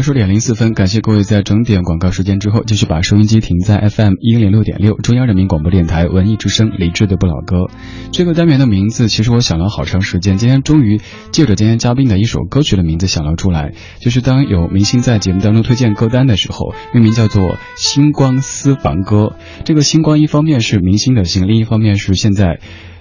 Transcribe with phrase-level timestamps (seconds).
[0.00, 7.66] 二十点零四分，感谢各位在整点广告时间之后，继续把收音机停在 FM 一零六点六，中央人民广播电台文艺之声，理智的不老歌。
[8.10, 11.02] 这个单元的名字，其实我想了好长时间，今天终于
[11.32, 17.42] 借着今天嘉宾的一首歌曲的名字想了出来，就是当有明星在节目当中推荐歌单的时候，命名叫做
[17.76, 19.36] 《星光私房歌》。
[19.66, 22.58] 这个星光一方面是明星的星，另一方面是现在。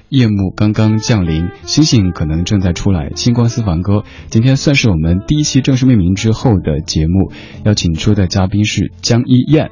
[0.10, 3.12] 夜幕刚刚降临，星星可能正在出来。
[3.16, 7.32] 星光私房歌，今天算是我们第一期正式命名之后的节目。
[7.64, 9.70] 邀请出的嘉宾是江一燕。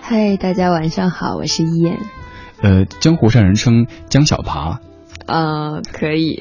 [0.00, 1.98] 嗨，大家晚上好，我是一燕。
[2.62, 4.80] 呃，江湖上人称江小爬。
[5.26, 6.40] 啊，可以。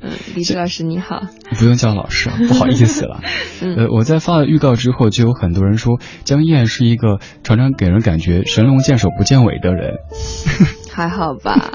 [0.00, 1.22] 嗯， 李志老师你好。
[1.58, 3.20] 不用叫老师，不好意思了。
[3.76, 9.94] 呃，我在发了预告之后，就有很多人说江一燕是一个常常给人感觉神龙见首不见尾的人。
[10.92, 11.70] 还好吧，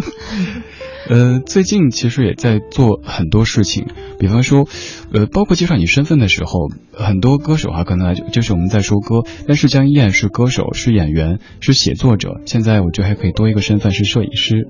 [1.10, 3.88] 呃，最近其实也在做很多事情，
[4.20, 4.68] 比方说，
[5.12, 14.68] 呃，包括介绍你身份的时候，很多歌手哈，可能就是我们在说歌，但是江一燕是歌手，是演员，是写作者，现在我觉得还可以多一个身份是摄影师。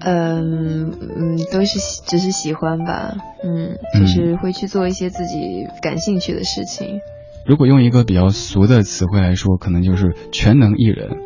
[0.00, 7.00] 嗯嗯，都是只是喜欢吧，嗯，就是会去做一些自己感兴趣的事情。
[7.44, 11.16] 如果用一个比较俗的词汇来说，可能就是全能艺人。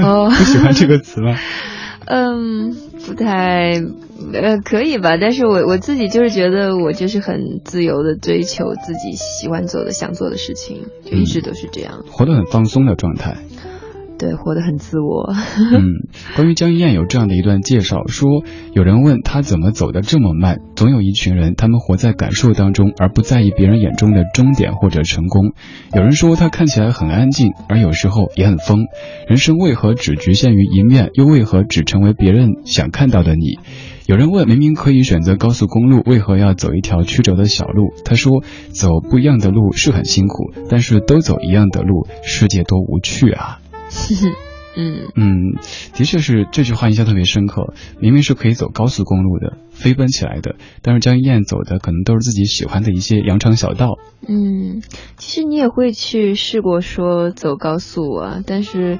[0.00, 1.36] 哦， 不喜欢这个词吗？
[2.04, 2.74] 嗯，
[3.06, 3.80] 不太，
[4.34, 5.16] 呃，可以吧。
[5.20, 13.36] 但是我我自己就是觉得，我就是很自由的追求自己喜欢做的、想做的事情，就一直都是这样，活得很放松的状态。
[14.22, 15.34] 对，活得很自我。
[15.58, 15.82] 嗯，
[16.36, 25.54] 关于江一燕有这样的一段介绍，说有人问她怎么走得这么慢，总有一群人，他们活在感受当中，而不在意别人眼中的终点或者成功。
[25.92, 28.86] 有人说她看起来很安静，而有时候也很疯。
[29.26, 33.58] 人生为何只局限于一面，又为何只成为别人想看到的你？
[34.06, 37.92] 有人问，明明可以选择高速公路，为何要走一条曲折的小路？
[38.04, 43.58] 他说，走不一样的路是很辛苦，但是都走一样的路，世界多无趣啊！
[44.74, 45.60] 嗯嗯，
[45.92, 47.74] 的确是这句话印象特别深刻。
[48.00, 53.98] 明明是可以走高速公路的，飞奔起来的，但是江一燕走的可能都是自己喜欢的一些羊肠小道。
[54.26, 54.80] 嗯，
[55.18, 58.98] 其实你也会去试过说走高速啊，但是。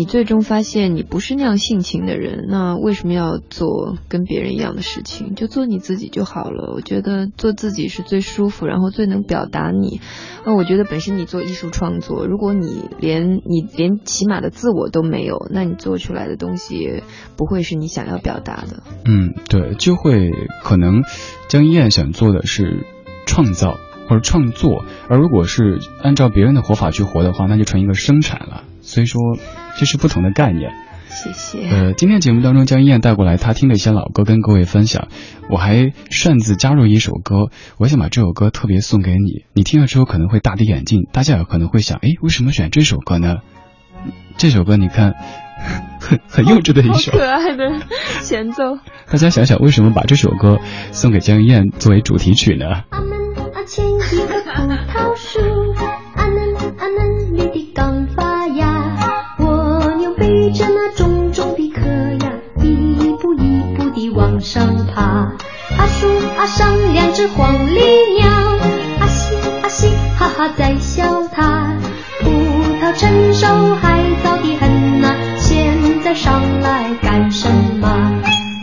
[0.00, 5.34] 你最终发现你不是那样性情的人，那为什么要做跟别人一样的事情？
[5.34, 6.72] 就做你自己就好了。
[6.74, 10.00] 我觉得做自己是最舒服，然后最能表达你。
[10.46, 17.02] 那我觉得本身你做艺术创作，如果你连你连起码的自我都没有，那你做出来的东西
[17.36, 18.82] 不会是你想要表达的。
[19.04, 20.30] 嗯，对，就会
[20.62, 21.02] 可能
[21.50, 22.86] 江一燕想做的是
[23.26, 23.76] 创造
[24.08, 28.64] 或者创作，而如果是按照别人的活法去活的话，那就成一个生产了。
[28.80, 29.20] 所以说。
[29.76, 30.72] 这是不同的概念，
[31.08, 31.66] 谢谢。
[31.70, 35.08] 呃，今天节目当中，江一燕带过来她听的一些老歌跟各位分享，
[35.48, 43.36] 我还擅自加入一首歌，我想把这首歌特别送给你，你听了之后可能会大跌眼镜，大家有可能会想，哎，为什么选这首歌呢？
[44.36, 45.14] 这首歌你看，
[45.98, 47.80] 很很幼稚的一首，可爱的
[48.22, 48.76] 前奏。
[49.10, 50.58] 大家想想，为什么把这首歌
[50.92, 52.82] 送给江一燕作为主题曲呢？
[64.40, 65.36] 往上爬。
[65.76, 66.08] 阿树
[66.38, 67.78] 阿上两只黄鹂
[68.18, 68.30] 鸟，
[68.98, 71.76] 阿西阿西哈哈在笑它。
[72.22, 72.30] 葡
[72.80, 77.86] 萄成熟还早得很呐，现在上来干什么？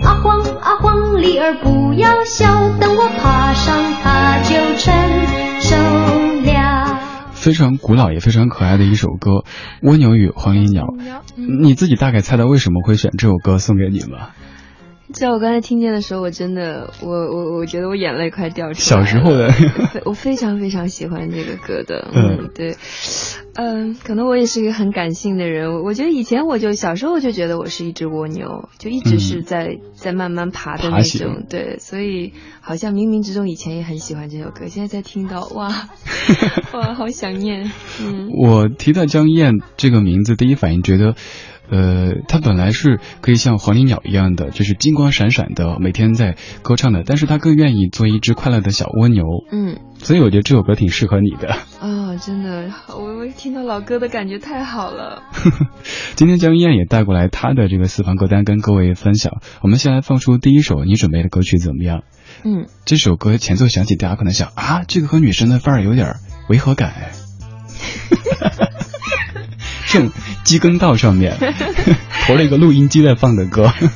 [0.03, 5.75] 阿黄阿黄梨儿不要笑，等我爬上它就成熟
[6.43, 6.99] 了。
[7.33, 9.31] 非常古老也非常可爱的一首歌
[9.83, 10.85] 《蜗牛与黄鹂鸟》，
[11.61, 14.29] 你自己大概猜到为什么会选这首歌送给你吗？
[15.13, 18.83] 在我刚才听见的时候，我真的，我我我觉得我眼泪快掉出来。
[18.83, 19.49] 小时候的，
[20.03, 22.09] 我非常非常喜欢这个歌的。
[22.13, 22.75] 嗯，对，
[23.55, 25.81] 嗯，可能我也是一个很感性的人。
[25.83, 31.45] 我觉得以前我就小时候就觉得我是一只蜗牛，就一直是在在慢慢爬的那种。
[31.49, 35.69] 对，所以好像冥冥之中以前也很喜欢这首歌，现在在听到，哇
[36.73, 37.71] 哇，好想念。
[38.01, 41.15] 嗯，我提到江燕这个名字，第一反应觉得。
[41.69, 49.23] 呃，他本来是可以像黄鹂鸟一样的，就是金光闪闪的，每天在歌唱的，但是他更愿意做一只快乐的小蜗牛。
[49.51, 51.49] 嗯，所以我觉得这首歌挺适合你的。
[51.79, 55.23] 啊，真的，我我听到老歌的感觉太好了。
[56.15, 59.41] 今天江一燕也带过来她的这个私房歌单跟各位分享。
[59.61, 62.03] 我们先来放出第一首你准备的歌曲怎么样？
[62.43, 66.15] 嗯，这首歌前奏响起，大家可能想啊，这个和女生的范儿有点
[66.49, 67.11] 违和感哎。
[69.87, 70.11] 正
[70.47, 71.35] 机耕道上面
[72.25, 73.67] 投了一个录音机在放的歌，《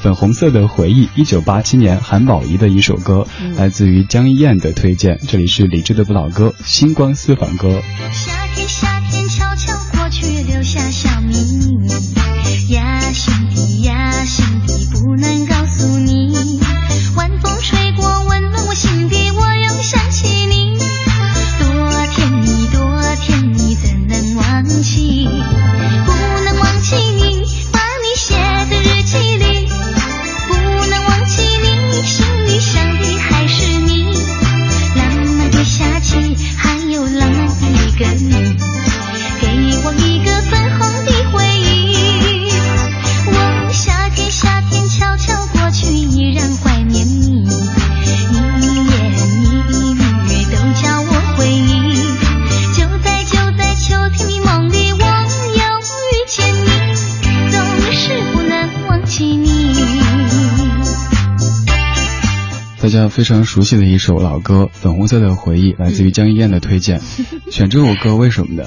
[0.00, 3.26] 粉红色的回忆》，一九八七年韩宝仪的一首歌，
[3.58, 5.20] 来自于江一燕的推荐。
[5.28, 7.82] 这里是理智的不老歌，星光私房歌。
[8.10, 8.95] 夏天，夏
[62.96, 67.00] 家非常熟悉的一首老歌《粉红色的回忆》，来自于江一燕的推荐。
[67.52, 68.64] 选这首歌为什么呢？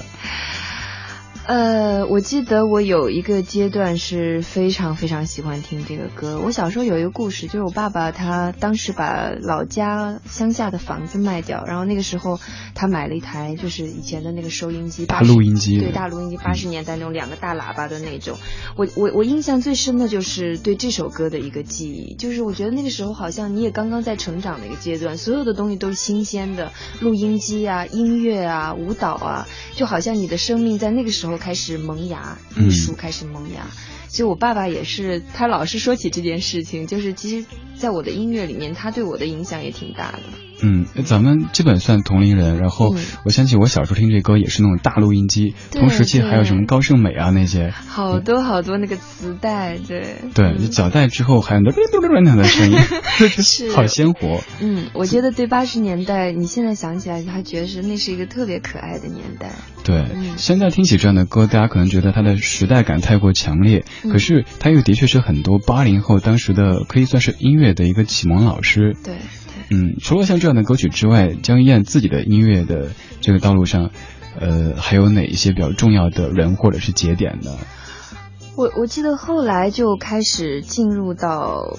[1.49, 6.39] 呃，我记得我有一个阶段是非常非常喜欢听这个歌。
[6.45, 12.39] 我小时候有一个故事，就是我爸爸他当时把老家乡下的房子卖掉，然后那个时候
[12.75, 18.37] 他买了一台就是以前的那个收音机，大录音机对，大录音机，八十年代那种两个大喇叭的那种。
[18.75, 33.65] 我我我印象最深的就是对这首歌的一个记忆，就是我觉得那个时候好像你也刚刚在成长的一个阶段，所有的东西都是新鲜的，录音机啊、音乐啊、舞蹈啊，就好像你的生命在那个时候开始萌芽，艺术开始萌芽。
[34.09, 37.47] 所以我爸爸也是，他老是说起这件事情，就是其实
[37.77, 40.19] 在我的音乐里面，他对我的影响也挺大的。
[40.61, 42.57] 嗯，咱们基本算同龄人。
[42.57, 47.69] 然后嗯我想起我小时候听这歌也是那种大录音机，对同时期还有什么高胜美啊那些。
[47.69, 51.71] 好多好多那个磁带，对对，嗯脚带之后还有那
[52.21, 52.77] 那样的声音，
[53.41, 54.41] 是好鲜活。
[54.61, 59.51] 嗯，我觉得对八十年代，你现在想起来，还觉得是那是一个特别可爱的年代。
[59.83, 68.95] 对，嗯现在听起这样的歌，大家可能觉得它的时代感太过强烈，嗯可是它又的确是很多八零后当时的可以算是音乐的一个启蒙老师。
[69.03, 69.48] 对对。
[69.69, 72.89] 嗯，除了像这样的歌曲之外，江一燕自己的音乐的
[73.21, 73.91] 这个道路上，
[74.39, 77.51] 呃，还有哪一些比较重要的人或者是节点呢？
[78.55, 81.77] 我我记得后来就开始进入到。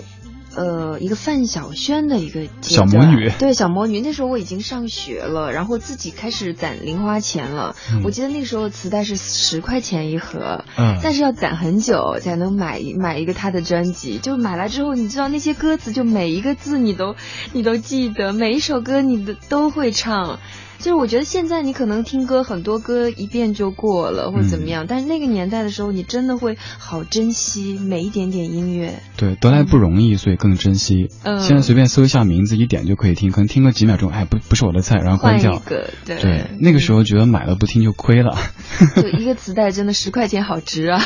[0.56, 7.76] 呃，一个范晓萱的一个小魔女对小魔女，那时候我已经上学了，然后自己开始攒零花钱了。
[7.92, 14.18] 嗯我记得那时候磁带是十块钱一盒，嗯但是要攒很久才能买一买一个她的专辑。
[14.18, 17.14] 就买来之后，你知道那些歌词，就每一个字你都
[17.52, 20.40] 你都记得，每一首歌你都都会唱。
[20.80, 29.00] 就是我觉得现在你可能听歌很多歌一遍就过了或者怎么样，但是那个年代的时候，你真的会好珍惜每一点点音乐。
[29.16, 31.10] 对，得来不容易，所以更珍惜。
[31.22, 35.60] 嗯现在随便搜一下名字，一点就可以听，可能听个几秒钟，哎，不不是我的菜，然后关掉。
[36.06, 38.36] 对，那个时候觉得买了不听就亏了。
[38.96, 41.02] 就一个磁带真的十块钱好值啊。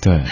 [0.00, 0.24] 对，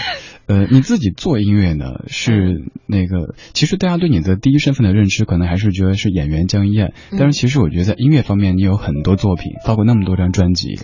[0.51, 10.77] 呃，你自己做音乐呢，是那个，其实大家对你的第一身份的认知，可能还是觉得是演员江一燕，但是其实我觉得在音乐方面，你有很多作品，发过那么多张专辑。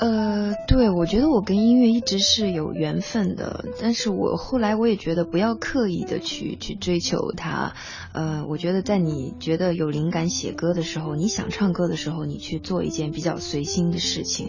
[0.00, 7.74] 呃，对，我觉得我跟音乐一直是有缘分的，但是我后来我也觉得不要刻意的去去追求它。
[8.12, 14.48] 呃，我觉得在你觉得有灵感写歌的时候，你想唱歌的时候，你去做一件比较随心的事情。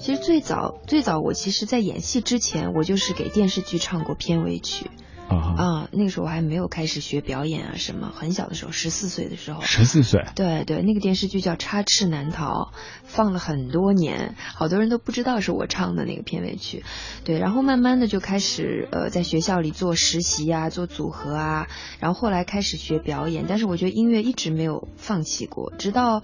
[0.00, 4.90] 其实最早最早，我其实在演戏之前，我就是给电视剧唱过片尾曲
[5.28, 5.88] 啊。
[5.92, 9.60] 那个时候我还没有开始学表演啊什么，很小的时候，十四岁的时候。
[9.62, 12.72] 十四岁，对对，那个电视剧叫《插翅难逃》，
[13.04, 16.84] 放了很多年，好多人都不知道是我唱的那个片尾曲。
[17.24, 21.66] 对，然后慢慢的就开始呃在学校里做实习啊，做组合啊，
[22.00, 26.22] 然后后来开始学表演，但是我觉得音乐一直没有放弃过，直到。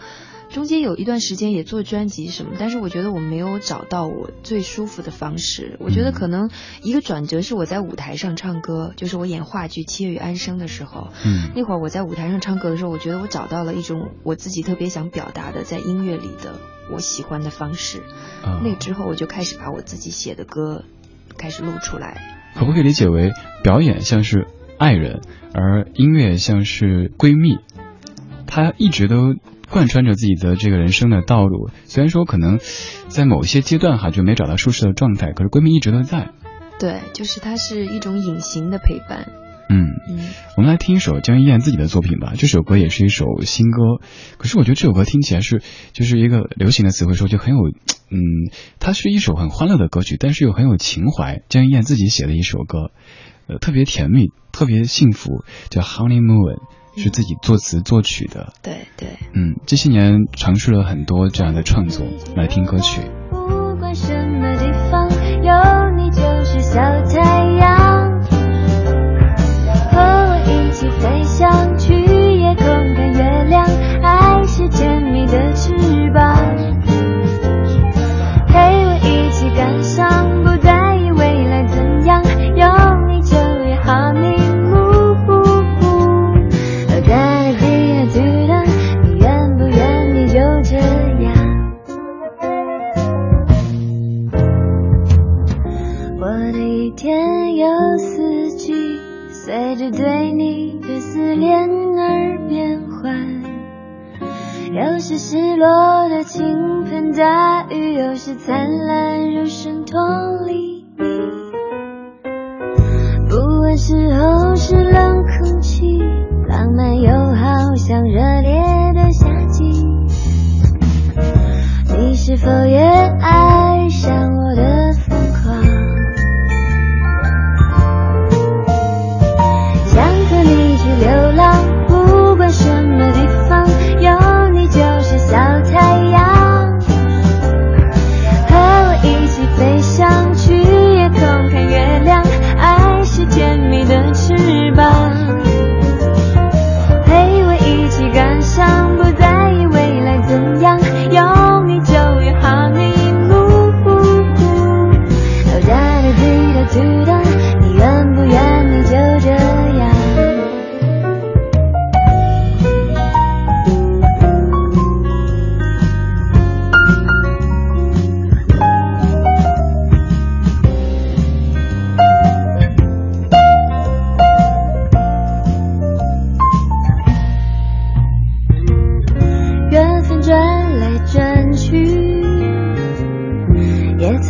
[0.51, 5.79] 中间有一段时间也做专辑什么，但是我觉得我没有找到我最舒服的方式。
[5.81, 6.51] 我觉得可能
[6.83, 18.03] 一个转折是我在舞台上唱歌，就是我演话剧《七月与安生》的时候，嗯那会儿我在舞台上唱歌的时候，我觉得我找到了一种我自己特别想表达的在音乐里的我喜欢的方式。
[18.45, 20.85] 嗯，那之后我就开始把我自己写的歌
[21.37, 22.39] 开始录出来。
[22.55, 23.33] 可不可以理解为
[23.63, 24.47] 表演像是
[24.79, 25.21] 爱人，
[25.55, 27.59] 而音乐像是闺蜜？
[28.47, 29.37] 她一直都
[29.71, 31.71] 贯穿着自己的这个人生的道路。
[31.85, 32.59] 虽然说可能
[33.09, 36.33] 在某些阶段哈就没找到舒适的状态，可是闺蜜一直都在。
[36.83, 39.31] 对，就是它是一种隐形的陪伴。
[39.69, 40.19] 嗯，嗯，
[40.57, 42.33] 我们来听一首江一燕自己的作品吧。
[42.37, 44.05] 这首歌也是一首新歌，
[44.37, 45.63] 可是我觉得这首歌听起来是
[45.93, 47.69] 就是一个流行的词汇说就很有，
[48.11, 48.19] 嗯，
[48.81, 51.41] 它是一首很欢乐的歌曲，但是又很有情怀。
[51.49, 52.91] 江一燕自己写的一首歌，
[53.47, 56.59] 呃，特别甜蜜，特别幸福，叫《Honeymoon》，
[57.01, 58.55] 是自己作词作曲的。
[58.61, 59.11] 对对。
[59.35, 63.03] 嗯，这些年尝试了很多这样的创作，来听歌曲。
[63.31, 64.42] 不管什么
[66.73, 68.19] 小太阳。
[69.91, 71.72] 和我一起飞翔，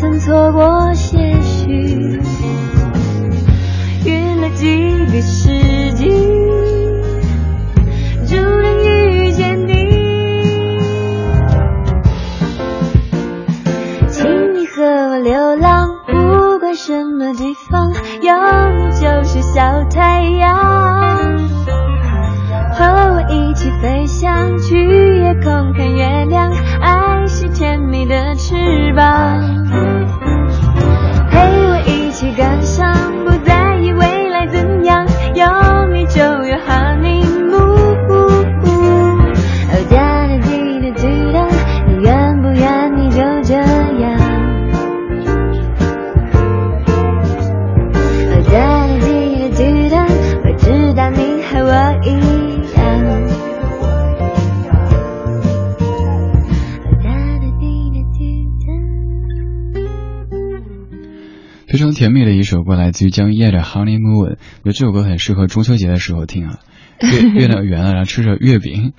[0.02, 2.18] 曾错过些许，
[4.04, 4.66] 晕了几
[5.06, 5.51] 个时
[62.93, 64.03] 来自于江一燕的《Honeymoon》。
[64.19, 66.59] 我觉得这首歌很适合中秋节的时候听啊，
[67.01, 68.93] 月 月亮圆了，然后吃着月饼。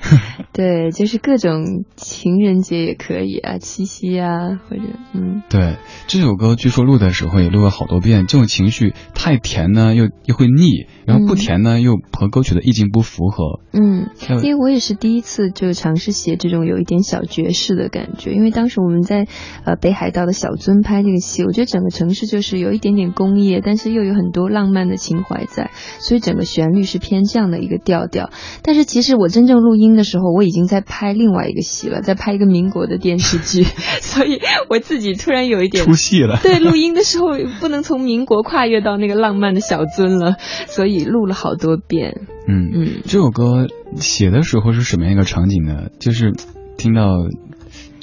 [0.53, 4.83] 对，就是各种情人节也可以啊，七夕啊，或者
[5.13, 13.61] 嗯，对，这首歌据说录的时候也录了好多遍，这种情绪太甜呢又又会腻，然后不甜呢又和歌曲的意境不符合。
[13.73, 14.09] 嗯
[14.43, 19.27] 因为我也是第一次就尝试写这种有一点小爵士的感觉，因为当时我们在
[19.65, 28.29] 呃北海道的小樽拍这个戏，我觉得整个城市就是有一点点工业，但是又有很多浪漫的情怀在，所以整个旋律是偏这样的一个调调。
[28.61, 33.63] 但是其实我真正录音的时候，我已经在拍另外一个戏了，在拍一个民国的电视剧，
[34.01, 36.39] 所以我自己突然有一点出戏了。
[36.41, 40.35] 对，录音的时候不能从民国跨越到那个浪漫的小樽了，
[40.67, 42.27] 所以录了好多遍。
[42.47, 45.87] 嗯嗯这首歌写的时候是什么样一个场景呢？
[45.99, 46.33] 就是
[46.77, 47.07] 听到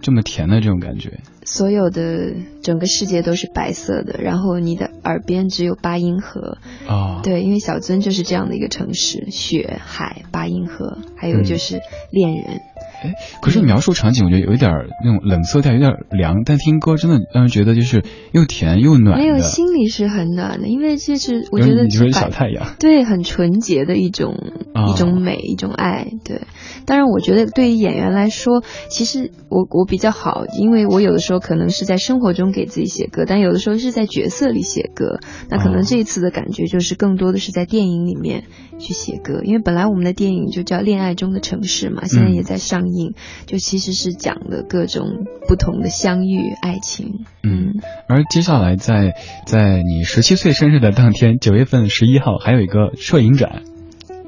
[0.00, 1.20] 这么甜的这种感觉。
[1.44, 6.58] 所有的整个世界都是白色的，然后你的耳边只有八音盒。
[6.86, 11.80] 啊，对，因为小樽就是这样的一个城市，雪、海、八音盒，还有就是
[12.10, 12.60] 恋人。
[13.02, 19.18] 哎，可是描述场景，我觉得有一点儿那种冷色调，有点凉，但听歌真的让人觉得就是又甜又暖。
[19.18, 22.74] 没有，心里是很暖的，因为这是我觉得你就是小太阳。
[22.78, 24.34] 对，很纯洁的一种、
[24.74, 26.08] 啊一种美，一种爱。
[26.24, 26.42] 对，
[26.84, 35.20] 当然，我觉得对于演员来说，其实我我比较好，因为我有的时候可能是在生活中给自己写歌，但有的时候是在角色里写歌。
[35.48, 38.44] 那可哦能这一次的感觉就是更多的是在电影里面
[38.78, 43.14] 去写歌，因为本来我们的电影就叫《恋爱中的城市》嘛，现在也在上映，
[43.46, 47.24] 就其实是讲的各种不同的相遇、爱情。
[47.42, 49.14] 嗯，而接下来在
[49.46, 53.62] 在你十七岁生日的当天，九月份十一号，还有一个摄影展，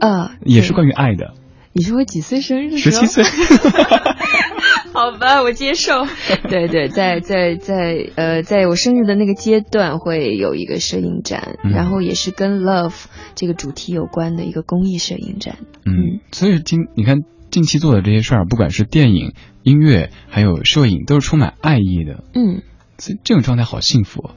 [0.00, 1.35] 啊，也是关于爱的。
[1.75, 2.76] 你是我几岁生日？
[2.76, 3.25] 十七岁，
[4.92, 6.07] 好吧，我接受。
[6.50, 13.04] 对对，在在在呃，在我生日的那个阶段会有一个摄影展，嗯然后也是跟 love
[13.35, 15.57] 这个主题有关的一个公益摄影展。
[15.87, 17.21] 嗯，所以今你看
[17.52, 22.25] 近期做的这些事儿，不管是电影、音乐，还有摄影，都是充满爱意的。
[22.35, 22.62] 嗯
[22.99, 24.35] 所以这种状态好幸福、啊，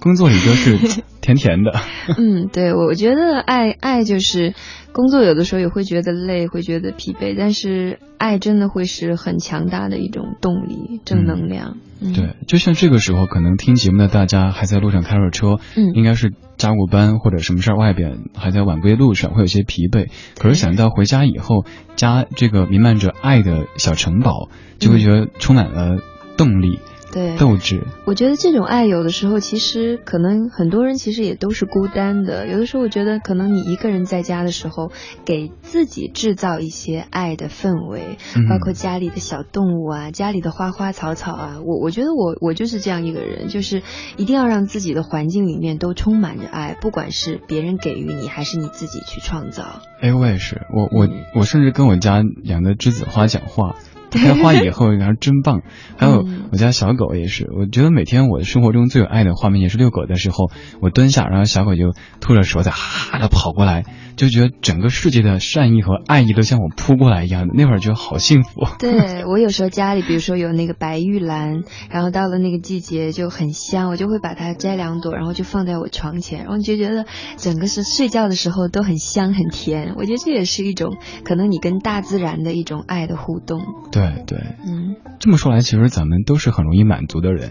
[0.00, 0.76] 工作里都是
[1.22, 1.72] 甜甜的。
[2.18, 4.54] 嗯，对，我觉得爱爱就是
[4.92, 11.76] 工作有的时候也会觉得累，会觉得疲惫，但是爱真的会是很强大的一种动力、正能量。
[11.76, 15.92] 嗯，对，就像这个时候，可能听节目的大家还在路上开着车，嗯。
[15.94, 20.08] 应该是加过班或者什么事儿，外边还在晚归路上，会有些疲惫。
[20.38, 21.64] 可是想到回家以后，
[21.96, 25.98] 家这个弥漫着爱的小城堡，就会觉得充满了
[26.36, 26.78] 动力、
[27.16, 27.36] 对。
[27.38, 27.82] 斗志。
[28.04, 32.46] 我觉得这种爱有的时候，其实可能很多人其实也都是孤单的。
[32.46, 34.92] 有的时候，我觉得可能你一个人在家的时候，
[35.24, 41.60] 给自己制造一些爱的氛围，嗯包括家里的小动物啊，家里的花花草草啊。
[41.64, 43.82] 我我觉得我我就是这样一个人，就是
[44.18, 49.80] 一定要让自己的环境里面都充满着爱，不管是别人给予你，还是你自己去创造。
[50.00, 53.76] 哎，我也是，我我我甚至跟我家养的栀子花讲话。
[54.10, 55.62] 它开花以后，然后真棒。
[55.96, 63.84] 还有嗯我家小狗也是，我觉得每天我的生活中最有爱的画面也是遛狗的时候，我蹲下，然后小狗就吐着舌头哈的跑过来，
[64.16, 68.62] 就觉得整个世界的善意和爱意都向我扑过来一样的，那会儿觉得好幸福。
[68.80, 77.04] 对我有时候家里，比如说有那个白玉兰，然后到了那个季节就很香，我就会把它摘两朵，然后就放在我床前，然后就觉得
[77.36, 79.94] 整个是睡觉的时候都很香很甜。
[79.96, 83.60] 我觉得这也是一种可能你跟大自然的一种爱的互动。
[83.92, 87.50] 对对，嗯，这么说来，其实咱们都是很容易满足的人。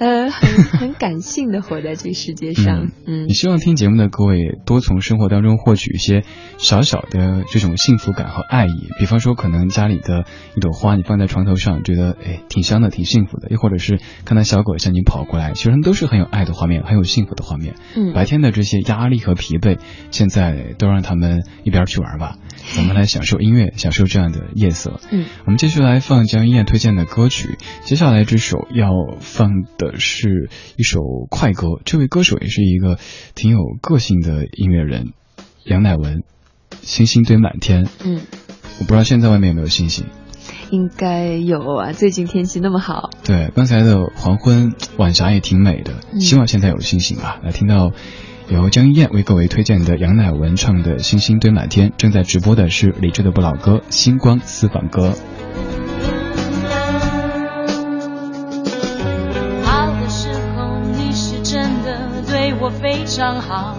[0.00, 2.88] 呃，很很感性的活在这个世界上。
[3.06, 6.24] 嗯也希望听节目的各位多从生活当中获取一些
[6.56, 8.88] 小小的这种幸福感和爱意。
[8.98, 10.24] 比方说，可能家里的
[10.56, 17.74] 一朵花，你放在床头上，觉得哎挺香的，挺幸福的；又或者是看到小狗向你跑过来，其实都是很有爱的画面，很有幸福的画面。
[17.94, 19.78] 嗯白天的这些压力和疲惫，
[20.10, 22.38] 现在都让他们一边去玩吧，
[22.74, 24.98] 咱们来享受音乐，享受这样的夜色。
[25.12, 27.58] 嗯，我们继续来放江一燕推荐的歌曲。
[27.82, 28.88] 接下来这首要
[29.20, 31.00] 放的是一首
[31.30, 32.98] 快歌，这位歌手也是一个
[33.34, 35.12] 挺有个性的音乐人，
[35.64, 36.22] 杨乃文。
[36.82, 38.20] 星星堆满天，嗯，
[38.78, 40.06] 我不知道现在外面有没有星星。
[40.70, 43.10] 应该有啊，最近天气那么好。
[43.24, 47.40] 对，刚才的黄昏晚霞也挺美的，嗯希望现在有星星吧。
[47.42, 47.92] 来听到
[48.48, 55.10] 由江一燕为各位推荐的杨乃文唱的《星星堆满天》，正在直播的是李志的不老歌《星光私房歌》。
[63.10, 63.74] 常好，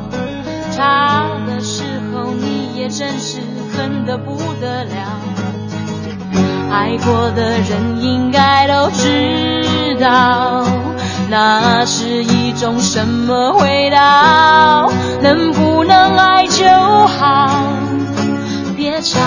[0.75, 3.39] 差的时候你也真是
[3.73, 4.91] 恨得不得了。
[6.69, 10.65] 爱过的人应该都知道，
[11.29, 14.91] 那是一种什么味道。
[15.21, 16.67] 能不能爱就
[17.07, 17.49] 好，
[18.75, 19.17] 别吵。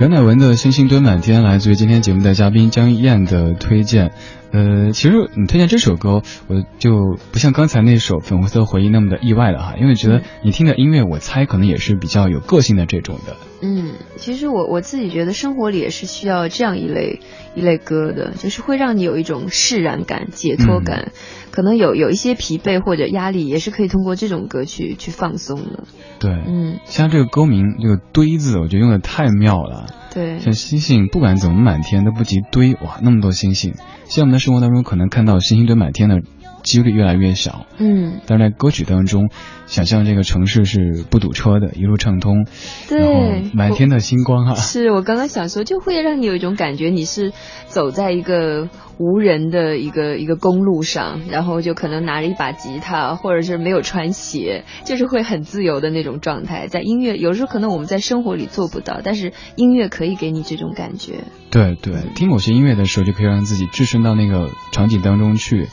[0.00, 4.12] 杨乃文的《星星堆满天》来自于今天节目的嘉宾江燕的推荐。
[4.52, 13.36] 呃，其实你推荐这首歌，我就不像刚才那首《粉红色回忆》那么的意外了哈，因为觉得你听的音乐，我猜可能也是比较有个性的这种的。
[13.62, 17.20] 嗯，其实我我自己觉得生活里也是需要这样一类
[17.54, 21.12] 一类歌的，就是会让你有一种释然感、解脱感，
[21.52, 25.84] 可能有有一些疲惫或者压力，也是可以通过这种歌去去放松的。
[26.18, 29.86] 对，嗯，像这个歌名这个“堆”字，我觉得用的太妙了。
[30.12, 33.74] 对，像星星，不管怎么满天都不及堆，哇，那么多星星。
[34.06, 36.22] 像我们的生活当中，可能看到星星堆满天的
[36.62, 37.66] 几率越来越小。
[37.78, 39.30] 嗯，但是在歌曲当中，
[39.66, 42.46] 想象这个城市是不堵车的，一路畅通，
[42.88, 47.32] 对，满天的星光哈、 是我刚刚想说，就会让你有一种感觉，你是
[47.66, 48.68] 走在一个
[48.98, 56.66] 无人的一个一个公路上，然后就可能拿着一把吉他，或者是没有穿鞋，就是会很自由的那种状态。
[56.66, 61.24] 在音乐，有时候可能我们在生活里做不到，但是音乐可以给你这种感觉。
[61.50, 65.68] 对对，听某些音乐的时候，就可以让自己置身到那个场景当中去。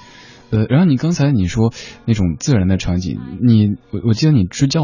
[0.50, 1.74] 呃，然后你刚才你说
[2.06, 4.82] 那种自然的场景，你我我记得你支教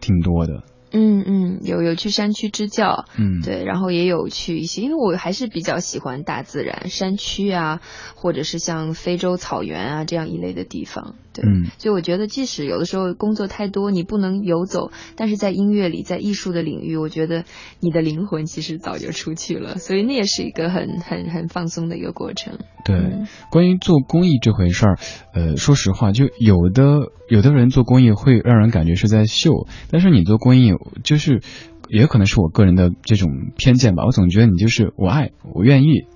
[0.00, 7.80] 挺多的，嗯嗯，有有去山区支教，嗯，对，然后也有去一些，因为我还是比较喜欢大自然，山区啊，
[8.14, 11.14] 或者是像非洲草原啊这样一类的地方。
[11.36, 17.44] 对，嗯所以我觉得，即使有的时候工作太多，你不能游走，但是在音乐里，在艺术的领域，我觉得
[17.80, 22.58] 你的灵魂其实早就出去了，所以那也是一个很 很很放松的一个过程。
[22.84, 22.96] 对。
[22.96, 24.98] 嗯关于做公益这回事儿，
[25.34, 30.72] 呃，说实话，就有的有的人做公益会让人感觉是在秀，但是你做公益
[31.02, 31.40] 就是，
[31.88, 36.06] 也可能是我个人的这种偏见吧，我总觉得你就是我爱我愿意。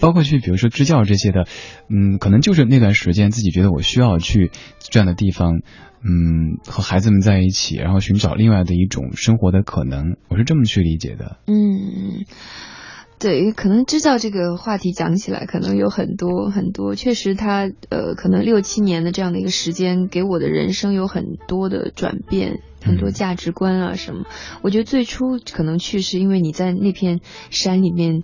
[0.00, 1.46] 包括去，比如说支教这些的，
[1.88, 5.60] 嗯，可能就是那段时间自己觉得我需要去这样的地方，
[6.02, 11.36] 嗯，和孩子们在一起，然后寻找另外的一种生活的可能，我是这么去理解的。
[11.46, 12.24] 嗯，
[13.18, 22.60] 对，可能支教这个话题讲起来，可能有很多很多，确实他呃，可能六七年的这样的一个时间，给我的人生有很多的转变。
[22.82, 24.24] 很多价值观啊什么，
[24.62, 28.22] 我觉得最初可能去是因为你在那片山里面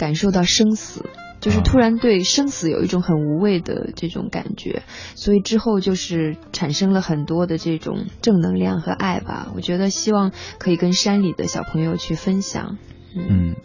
[0.00, 1.04] 感受到生死，
[1.42, 4.82] 就是突然对生死有一种很无畏的这种感觉，
[5.14, 9.52] 所以之后就是产生了很多的这种正能量和爱吧。
[9.54, 12.78] 我觉得希望可以跟山里的小朋友去分享。
[13.14, 13.56] 嗯，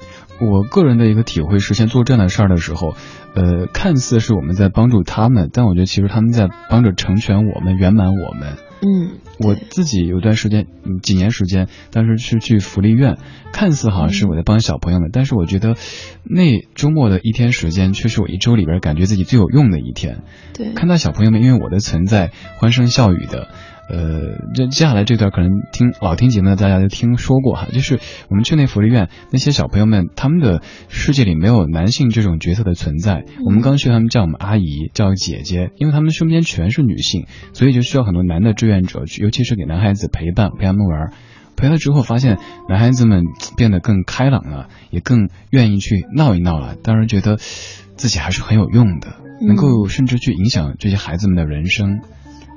[0.42, 2.96] 我个人的一个体会是，先做这样的事儿的时候，
[3.36, 8.56] 呃，看似是我们在帮助他们，但我觉得其实他们在帮着成全我们、圆满我们。
[8.82, 13.18] 嗯，我自己有段时间，嗯，几年时间，当时是去福利院，
[13.52, 15.76] 看似好像是我在帮小朋友们，但是我觉得
[16.24, 20.22] 那周末的一天时间，却是我一周里边感觉自己最有用的一天。
[20.54, 23.50] 对，看到小朋友们因为我的存在欢声笑语的。
[23.88, 33.26] 呃，这接下来这段可能听老听节目的大家都听说过哈，就是我们去那福利院，那些小朋友们，他们的世界里没有男性这种角色的存在。
[33.46, 41.12] 我们刚去，他们叫我们阿姨，叫姐姐，因为他们身边全是女性，所以就需要很多男的志愿者去，尤其是给男孩子陪伴，陪他们玩。
[41.56, 43.24] 陪了之后，发现男孩子们
[43.56, 46.76] 变得更开朗了，也更愿意去闹一闹了。
[46.76, 52.02] 当然觉得自己还是很有用的，能够甚至去影响这些孩子们的人生。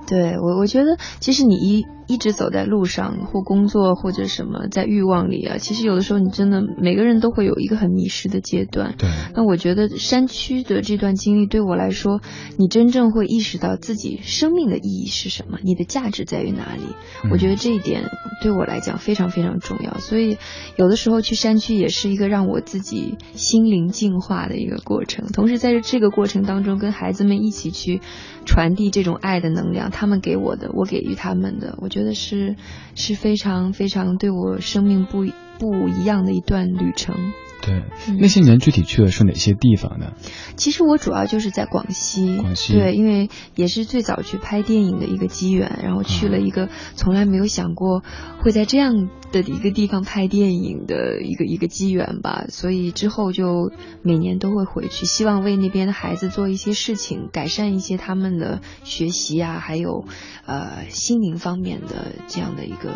[0.08, 8.94] 对我，我觉得其实你一一直走在路上或工作或者什么，在欲望里啊，其实有的时候你真的每个人都会有一个很迷失的阶段。
[8.96, 9.10] 对。
[9.34, 12.22] 那我觉得山区的这段经历对我来说，
[12.56, 16.82] 你真正会意识到自己生命的意义是什么，你的价值在于哪里。
[17.24, 18.04] 嗯、我觉得这一点
[18.40, 19.98] 对我来讲非常非常重要。
[19.98, 20.38] 所以
[20.76, 25.26] 有的时候去山区也是一个让我自己心灵净化的一个过程。
[25.26, 28.00] 同时在这个过程当中，跟孩子们一起去
[28.46, 29.90] 传递这种爱的能量。
[29.98, 32.54] 他们给我的，我给予他们的，我觉得是
[32.94, 35.26] 是非常非常对我生命不
[35.58, 37.16] 不一样的一段旅程。
[37.60, 37.82] 对，
[38.18, 40.12] 那些年具体去的是哪些地方呢？
[40.56, 48.02] 其实我主要就是在广西，广西对，因为也是最早去拍电影的一个机缘，然后去了一个从来没有想过
[48.40, 60.04] 会在这样的一个地方拍电影的一个一个机缘吧，所以之后就每年都会回去，希望为那边的孩子做一些事情，改善一些他们的学习啊，还有
[60.46, 62.94] 呃心灵方面的这样的一个。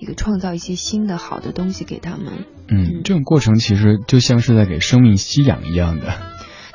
[0.00, 6.14] 一个创造一些新的好的东西给他们，嗯，这种过程其实就像是在给生命吸氧一样的。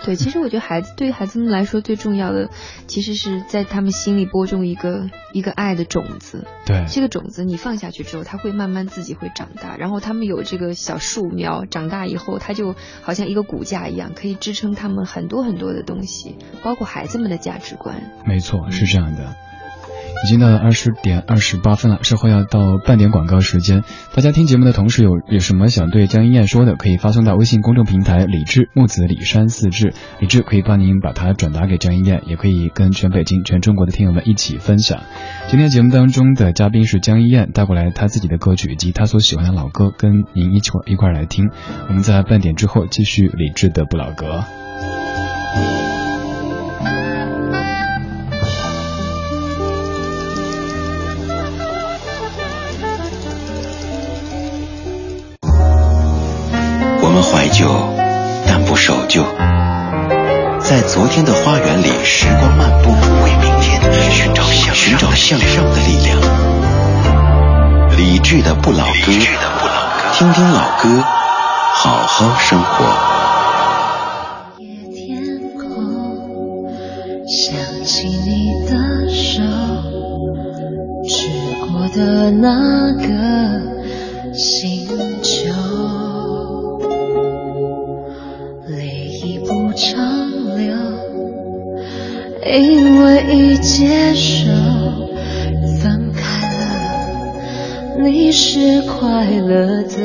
[0.05, 2.51] 对，其实我觉得孩子对孩子们来说最重要的，
[2.85, 6.45] 其实是在他们心里播种一个一个爱的种子。
[6.67, 18.11] 对，这个种子你放下去之后，它会慢慢自己会长大，然后他们有这个小树苗，长大以后，它就好像一个骨架一样，可以支撑他们很多很多的东西，包括孩子们的价值观。
[18.27, 19.35] 没错，是这样的。
[20.23, 23.83] 已经到了二十点二十八分了，稍后要到半点广告时间。
[24.15, 35.01] 大家听节目的同时有有什么想对江一燕说的，可以发送到微信公众平台“李志木子李山四志”，李志可以帮您把它转达给江一燕，也可以跟全北京、全中国的听友们一起分享。
[35.49, 41.49] 今天节目当中的嘉宾是江一燕，带过来她自己的歌曲以及她所喜欢的老歌，跟您一起一块来听。
[41.87, 44.43] 我们在半点之后继续李志的不老歌。
[57.57, 57.69] 旧，
[58.45, 59.23] 但不守旧。
[60.59, 62.91] 在昨天的花园里，时光漫步，
[63.23, 66.19] 为明天寻找向寻找向上的力量。
[67.97, 69.13] 理智的不老歌，
[70.13, 71.01] 听听老歌，
[71.75, 72.83] 好好生活。
[74.57, 75.23] 夜天
[75.57, 75.65] 空，
[77.25, 79.41] 想起你的手，
[81.07, 81.29] 去
[81.61, 83.07] 过的那个
[84.33, 84.85] 星
[85.23, 85.53] 球，
[89.75, 89.93] 长
[90.55, 90.73] 流，
[92.45, 94.49] 因为已接受
[95.81, 96.21] 分开
[97.97, 99.95] 了，你是快乐的。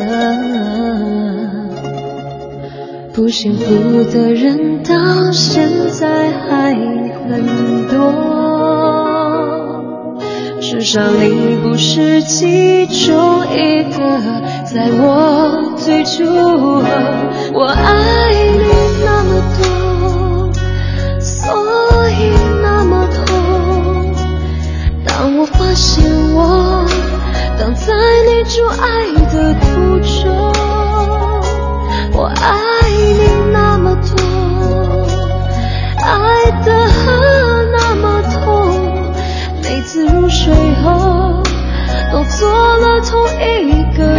[3.13, 6.75] 不幸福的人到现在还
[7.29, 8.13] 很多，
[10.61, 14.01] 至少你不是其中一个。
[14.73, 16.25] 在我最初，
[17.53, 18.59] 我爱你
[25.71, 26.05] 发现
[26.35, 26.85] 我
[27.57, 27.93] 挡在
[28.27, 30.53] 你阻碍的途中。
[32.13, 35.07] 我爱你那么多，
[36.03, 36.73] 爱的
[37.71, 39.13] 那么痛，
[39.63, 40.53] 每次入睡
[40.83, 41.41] 后
[42.11, 44.19] 都做了同一个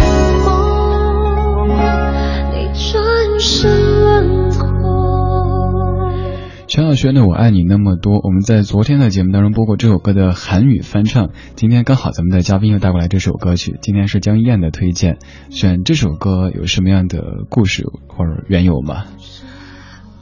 [6.71, 11.31] 陈小轩的《我爱你那么多》，我们在昨天的节目当中播过这首歌的韩语翻唱。
[11.57, 15.17] 今天刚好咱们的嘉宾又带过来这首歌曲，今天是江一燕的推荐。
[15.49, 19.03] 选这首歌有什么样的故事或者缘由吗？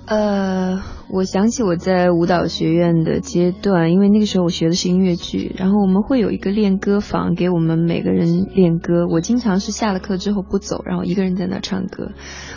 [0.08, 0.82] 呃，
[1.12, 9.06] 我想起我在舞蹈学院的阶段，因为那个时候我学的是音乐剧，然后我们会有一个练歌房，给我们每个人练歌。
[9.08, 12.10] 我经常是下了课之后不走，然后一个人在那唱歌。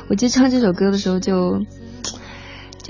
[0.08, 2.16] 我记得唱这首歌的时候就，就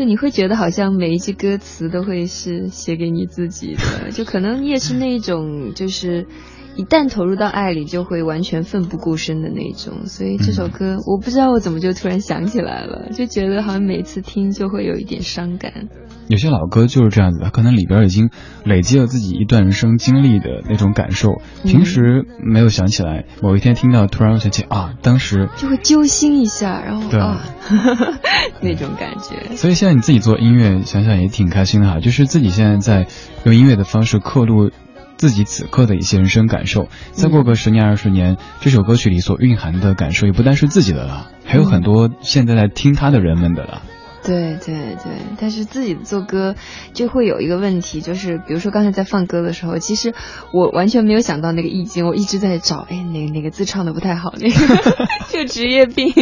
[0.04, 6.26] 你会觉得好像每一句歌词都会是写给你自己的， 就可能你也是那种就是。
[6.74, 10.06] 一旦投入到爱里，就会完全奋不顾身的那种。
[10.06, 15.90] 所以这首歌，我不知道我怎么就突然想起来了，就觉得好像每次听就会有一点伤感。
[16.28, 18.30] 有些老歌就是这样子，它可能里边已经
[18.64, 27.40] 累积了自己一段人生经历的那种感受，平时没有想起来，某一天听到，突然想起啊，当时就会揪心一下，然后对啊，
[28.62, 29.56] 那种感觉。
[29.56, 33.06] 所以现在你自己做音乐，想想也挺开心的哈，就是自己现在在
[33.44, 34.70] 用音乐的方式刻录。
[35.18, 43.82] 自己此刻的一些人生感受，再过个十年二十年，这首歌曲里所蕴含的感受也不单是自己的了，还有很多现在在听它的人们的了。
[44.24, 46.54] 对对对，但是自己做歌
[46.92, 50.14] 就会有一个问题，就是比如说刚才在放歌的时候，其实
[50.52, 56.12] 我完全没有想到那个意境，我一直在找，哎，哪哪个字唱的不太好，那个 就职业病，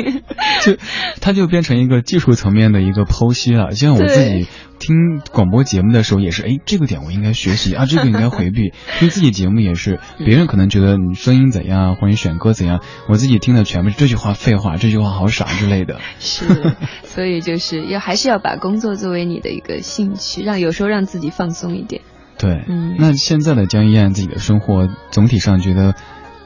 [0.63, 0.77] 就
[1.21, 3.71] 它就变成一个技术层面的一个剖析了。
[3.71, 4.49] 就像我自己
[4.81, 8.73] 听广播节目的时候也是，哎，这个点我应该学习啊，这个应该回避。
[8.99, 16.01] 听自己节目也是，别人可能觉得你声音怎样，或者你选歌怎样，我自己听的全部是这句话废话，这句话好傻之类的。
[16.19, 22.01] 是，所以就是要还是要把工作作为你的一个兴趣，让有时候让自己放松一点。
[22.39, 25.95] 对，嗯那现在的江一燕自己的生活总体上觉得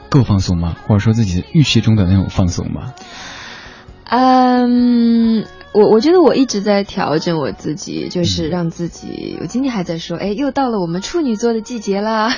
[0.09, 0.75] 够放松吗？
[0.87, 2.93] 或者说自己预期中的那种放松吗？
[4.07, 9.37] 嗯，我我觉得我一直在调整我自己，就是让自己。
[9.41, 12.29] 我今天还在说，哎，又到了我们处女座的季节啦，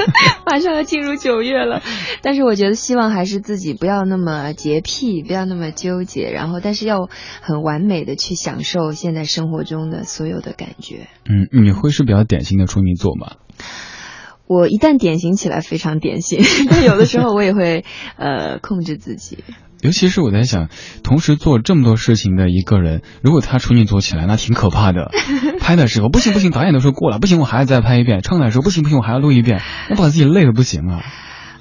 [0.46, 1.82] 马上要进入九月了。
[2.22, 7.08] 但是我觉得希望还是自己不要那么洁癖，不要那么纠结，然后但是要
[7.42, 11.08] 很完美的去享受现在生活中的所有的感觉。
[11.28, 13.32] 嗯，你会是比较典型的处女座吗？
[14.46, 16.38] 我一旦典型起来，非常典型，
[16.70, 17.84] 但有的时候我也会
[18.16, 19.42] 呃控制自己。
[19.86, 20.68] 尤其是我在想，
[21.04, 25.12] 同时做这么多事情的一个人，如果他处女座起来，那挺可怕的。
[25.60, 31.02] 拍的时候不行不行，导演都说过了，不行我还要再拍一遍；唱的时候不行不行，我还要录一遍，那把自己累的不行啊。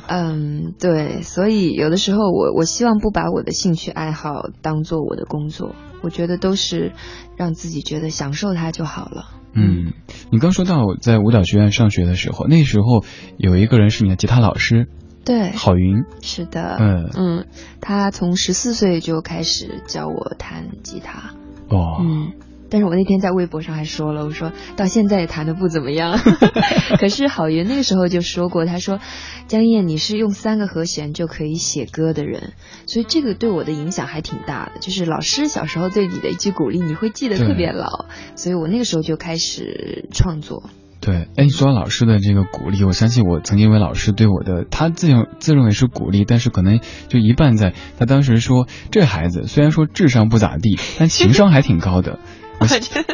[0.08, 6.94] 嗯，对，所以有的时候我我希望不把我的兴趣爱好当做我的工作，我觉得都是
[7.38, 9.26] 让自己觉得享受它就好了。
[9.54, 9.94] 嗯，
[10.32, 13.06] 你刚说到在舞蹈学院上学的时候，那时候
[13.38, 14.90] 有一个人是你的吉他老师，
[15.26, 16.06] 对，郝云。
[16.22, 17.46] 是的，嗯嗯，
[17.82, 21.34] 他从十四岁就开始教我弹吉他，
[21.68, 22.34] 哦，嗯，
[22.70, 26.20] 但是我那天在微博上还说了，我说到现在也弹的不怎么样。
[27.00, 29.00] 可是郝云那个时候就说过，他说
[29.48, 32.54] 江燕你是用三个和弦就可以写歌的人，
[32.86, 34.80] 所以这个对我的影响还挺大的。
[34.80, 40.70] 就是老师小时候对你的一句鼓励，你会记得特别牢，所以我那个时候就开始创作。
[41.06, 52.18] 对，哎，你说到老师的这个鼓励，我相信我曾经一位老师对我的，他自认自认为是鼓励，但是可能就一半在，他当时说这孩子虽然说智商不咋地，但情商还挺高的。
[52.58, 52.66] 我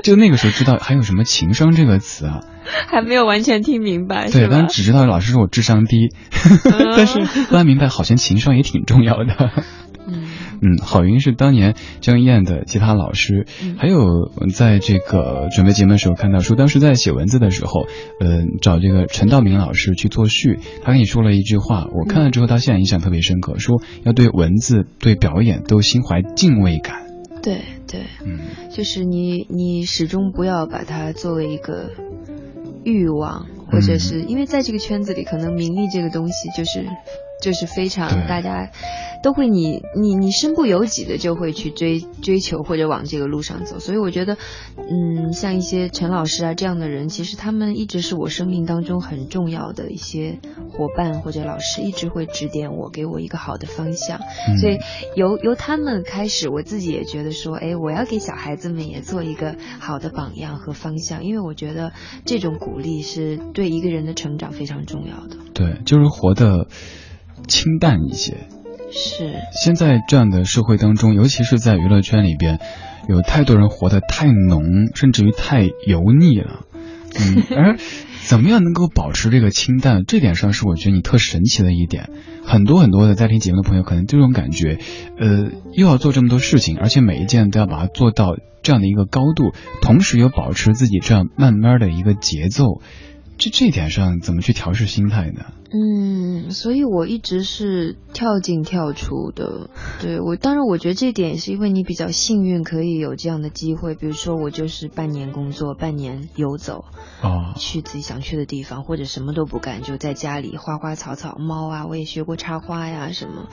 [0.04, 2.42] 就那个时候知道还有什么情商这个词啊，
[2.88, 6.10] 还没有完全听明白，对，当时只知道老师说我智商低，
[6.96, 9.52] 但是突然明白好像情商也挺重要的。
[10.08, 10.24] 嗯。
[10.62, 13.76] 嗯，郝云是当年江一燕的吉他老师，嗯。
[13.78, 14.00] 还有
[14.40, 17.88] 呃在这个准备节目的时候看到说，当时在写文字的时候，
[18.20, 27.08] 呃，找这个陈道明老师去作序，他跟你说了一句话，我看了之后到现在印象特别深刻，说要对文字、对表演都心怀敬畏感。
[27.42, 28.40] 对对，嗯。
[28.70, 31.90] 就是你你始终不要把它作为一个
[32.84, 36.86] 欲望，或者是、因为在这个圈子里，可能名利这个东西就是
[37.42, 38.72] 就是非常大家
[39.24, 44.38] 都会你你你身不由己的就会去追追求或者往这个路上走，所以我觉得，
[44.78, 50.40] 嗯，像一些陈老师啊这样的人，其实他们一直是我生命当中很重要的一些
[50.72, 54.20] 伙伴或者老师，一直会指点我，给我一个好的方向。
[54.48, 54.78] 嗯所以
[55.16, 61.92] 由由他们开始，我自己也觉得说，哎，我要给小孩子们也做一个好的榜样和方向，因为我觉得
[62.26, 65.38] 这种鼓励是对一个人的成长非常重要的。
[65.54, 66.68] 对，就是活得
[67.48, 68.48] 清淡一些。
[68.92, 72.60] 是，现在这样的社会当中，尤其是在娱乐圈里边，
[73.08, 74.64] 有太多人活得太浓，
[74.96, 76.66] 甚至于太油腻了。
[77.20, 77.78] 嗯，而
[78.24, 82.10] 怎么样能够保持这个清淡，这点上是我觉得你特神奇的一点。
[82.44, 84.78] 很多很多的在听节目的朋友可能这种感觉，
[85.18, 89.52] 呃，又要做这么多事情，而且每一件都要把它做到这样的一个高度，
[89.82, 92.82] 同时又保持自己这样慢慢的一个节奏。
[93.38, 95.46] 这这点上怎么去调试心态呢？
[95.74, 99.70] 嗯，所以我一直是跳进跳出的。
[100.02, 103.96] 对我，当然我觉得这点也是因为你比较幸运，可以有这样的机会。
[103.96, 106.84] 比如说我就是半年工作，半年游走，
[107.24, 113.48] 哦，去自己想去的地方，或者什么都不干，就在家里花花草草、猫啊，我也学过插花呀什么，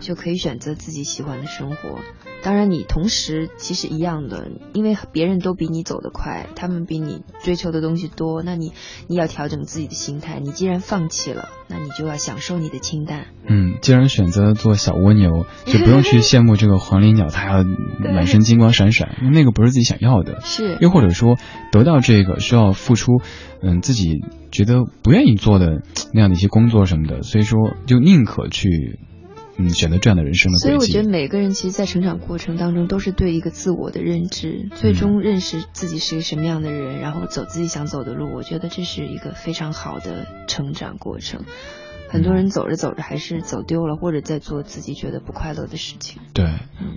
[0.00, 2.00] 就可以选择自己喜欢的生活。
[2.42, 8.72] 当然，你同时其实一样的，因为别人都比你走得快，他们比你追求的东西多，那你
[9.06, 10.40] 你要调整自己的心态。
[10.40, 13.26] 你既然放弃了，那你就要享受你的清淡。
[13.46, 17.64] 嗯，既然选择做小蜗牛， 就不用去羡慕这个黄鹂鸟，它要
[18.12, 20.40] 满身金光闪闪，那个不是自己想要的。
[20.42, 21.36] 是又或者说，
[21.70, 23.20] 得到这个需要付出，
[23.62, 28.98] 嗯，自己觉得不愿意做的那样的一些工作什么的，所以说就宁可去，
[29.62, 30.62] 嗯，选择这样的人生的轨迹。
[30.62, 38.34] 所以我觉得每个人其实，在成长过程当中，都是对一个自我的认知，最终认识自己是一个什么样的人，然后走自己想走的路。
[38.34, 41.44] 我觉得这是一个非常好的成长过程。
[42.08, 46.20] 很多人走着走着还是走丢了，或者在做自己觉得不快乐的事情。
[46.34, 46.44] 对，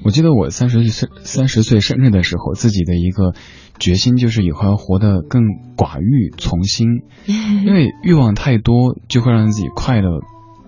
[0.03, 3.33] 我记得我三十岁三十岁生日的时候，自己的一个
[3.79, 5.41] 决心就是以后要活得更
[5.77, 6.87] 寡欲从心，
[7.65, 10.19] 因为欲望太多就会让自己快乐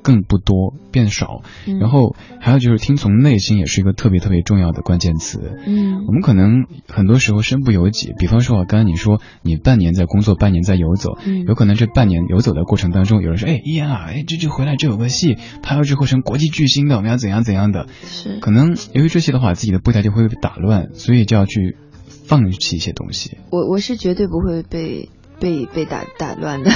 [0.07, 1.41] 更不多变少。
[1.67, 5.57] 嗯然后还有就是听从内心也是一个特别特别重要的关键词。
[5.65, 21.75] 嗯我们可能很多时候身不由己，比方说，我刚刚你说你半年在工作，半年在游走，嗯有可能这半年游走的过程当中，有人说，哎，依然啊，哎，这就回来这有个戏，拍到之后成国际巨星的，我们要怎样怎样的，是可能由于这些的话，自己的步调就会被打乱，所以就要去
[22.07, 23.37] 放弃一些东西。
[23.51, 26.71] 我我是绝对不会被被被打打乱 的。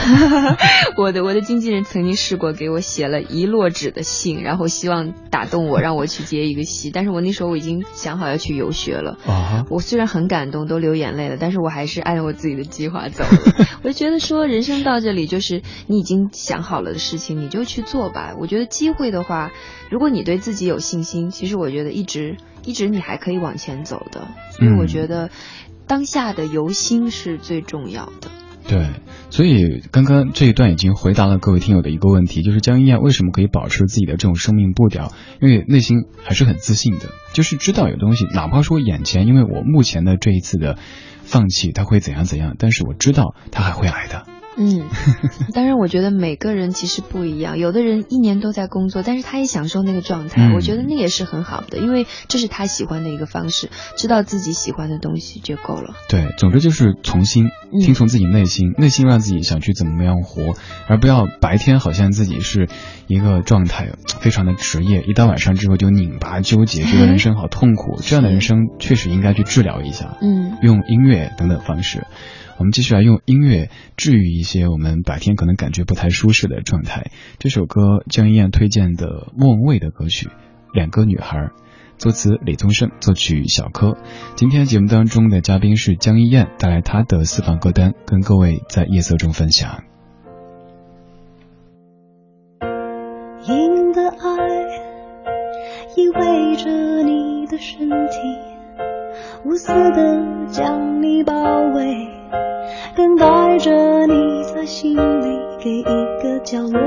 [0.98, 6.92] 我的我的经纪人曾经试过给我写了一摞纸的信，然后希望打动我，让我去接一个戏。
[6.92, 9.18] 但是我那时候我已经想好要去游学了。
[9.26, 13.68] 啊，我虽然很感动，都流眼泪了，但是我还是按我自己的计划走了。
[13.84, 18.36] 我就觉得说，人生到这里就是你已经想好了的事情，你就去做吧。
[18.40, 19.52] 我觉得机会的话，
[19.90, 24.28] 如果你对自己有信心，其实我觉得一直一直你还可以往前走的。
[24.52, 25.30] 所以我嗯觉得
[25.88, 28.30] 当下的由心是最重要的。
[28.68, 28.88] 对，
[29.30, 35.12] 所以刚刚这一段已经回答了各位听友的一个问题，就是江一燕为什么可以保持自己的这种生命步调？
[35.42, 40.78] 因为内心还是很自信的，就是知道有东西，哪怕说眼前，因为我目前的这一次的
[41.24, 44.26] 放弃，他会怎样怎样，但是我知道他还会来的。
[44.58, 44.84] 嗯，
[45.54, 55.94] 当然，我觉得每个人其实不一样，有的人一年都在工作，但是他也享受那个状态，嗯我觉得那也是很好的，因为这是他喜欢的一个方式，知道自己喜欢的东西就够了。
[56.10, 60.56] 对，总之就是从心嗯听从自己内心，内心让自己想去怎么样活，
[60.88, 62.68] 而不要白天好像自己是
[63.08, 70.18] 一个状态非常的职业，一到晚上之后就拧巴纠结，觉得人生好痛苦，这样的人生确实应该去治疗一下。
[70.22, 72.06] 嗯用音乐等等方式，
[72.58, 77.12] 我们继续来用音乐治愈一些我们白天可能感觉不太舒适的状态。
[77.40, 80.28] 这首歌江一燕推荐的莫文蔚的歌曲
[80.74, 81.38] 《两个女孩》，
[81.98, 83.98] 作词李宗盛，作曲小柯。
[84.36, 89.84] 今天节目当中的嘉宾是江一燕，带来她的私房歌单，跟各位在夜色中分享。
[97.64, 98.18] 身体，
[99.46, 101.34] 无私的将你包
[101.76, 102.08] 围，
[102.94, 106.82] 等待着你在心里给一个角落，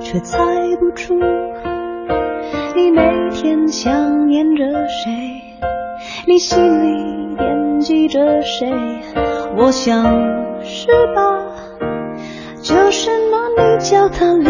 [0.00, 0.40] 却猜
[0.80, 1.14] 不出
[2.74, 5.10] 你每天想念着谁，
[6.26, 8.72] 你心里惦记着谁，
[9.56, 10.02] 我想
[10.62, 11.44] 是吧？
[12.62, 14.44] 就是那你叫她林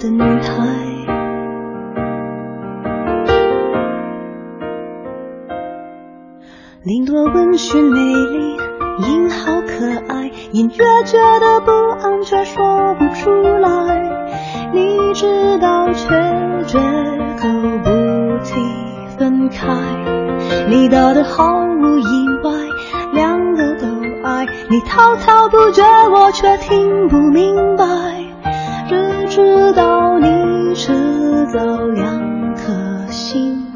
[0.00, 0.93] 的女孩。
[6.84, 8.58] 林多温驯美丽，
[8.98, 14.70] 音好可爱，隐约觉得不安，却说不出来。
[14.74, 16.08] 你知道，却
[16.66, 16.78] 绝
[17.38, 17.48] 口
[17.82, 18.60] 不提
[19.16, 19.66] 分开。
[20.68, 22.52] 你到的毫无意外，
[23.14, 23.86] 两个都
[24.22, 24.46] 爱。
[24.68, 25.82] 你滔滔不绝，
[26.14, 27.86] 我却听不明白。
[28.86, 30.92] 只知道你迟
[31.46, 31.64] 早
[31.94, 33.72] 两颗心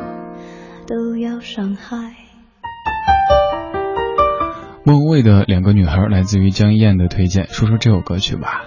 [0.87, 2.28] 都要伤害。
[4.89, 8.65] 莫文蔚的《两个女孩》来自于江一燕的推荐，说说这首歌曲吧。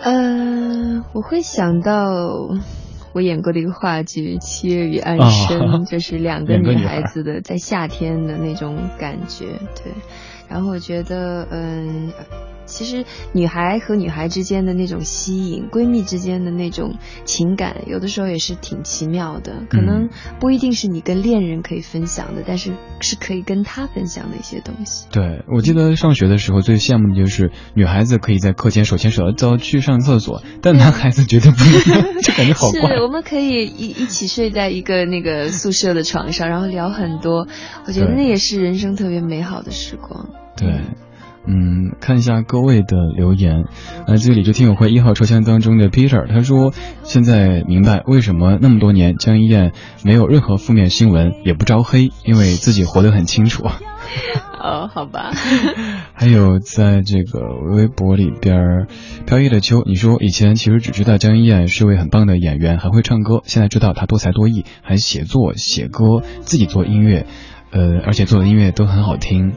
[0.00, 2.48] 呃，我会想到
[3.12, 9.48] 我演过的一个话剧《七月与安生》哦 就是两个女孩子的在夏天的那种感觉，
[9.84, 9.92] 对。
[10.48, 12.10] 然后我觉得，嗯，
[12.72, 19.62] 其实女孩和女孩之间的那种吸引，闺蜜之间的那种情感，有的时候也是挺奇妙的。
[19.68, 20.08] 可能
[20.40, 25.06] 不一定是你跟恋人可以分享的，但是是可以跟他分享的一些东西。
[25.12, 31.58] 对，我记得上学的时候最羡慕的就是女孩子可以在课间手牵手走去上厕所，但男孩子绝对不
[31.92, 32.96] 能， 就感觉好怪。
[32.96, 37.46] 是，我们可以一一起睡在一个那个宿舍的床上，然后聊很多。
[37.86, 40.30] 我觉得那也是人生特别美好的时光。
[40.56, 40.82] 对，
[41.44, 43.64] 嗯，看一下各位的留言，
[44.06, 46.72] 来自于理智听友会一号车厢当中的 Peter，他说
[47.02, 49.72] 现在明白为什么那么多年江一燕
[50.04, 53.64] 没有任何负面新闻，也不招黑，因为自己活得很清楚。
[54.62, 55.32] 哦，好吧。
[56.14, 57.40] 还有在这个
[57.74, 58.86] 微博里边，
[59.26, 67.26] 飘逸的秋，你说以前其实只知道江一燕是位很棒的演员，还会唱歌，现在知道她多才多艺，还写作、写歌，自己做音乐，
[67.72, 69.54] 呃，而且做的音乐都很好听。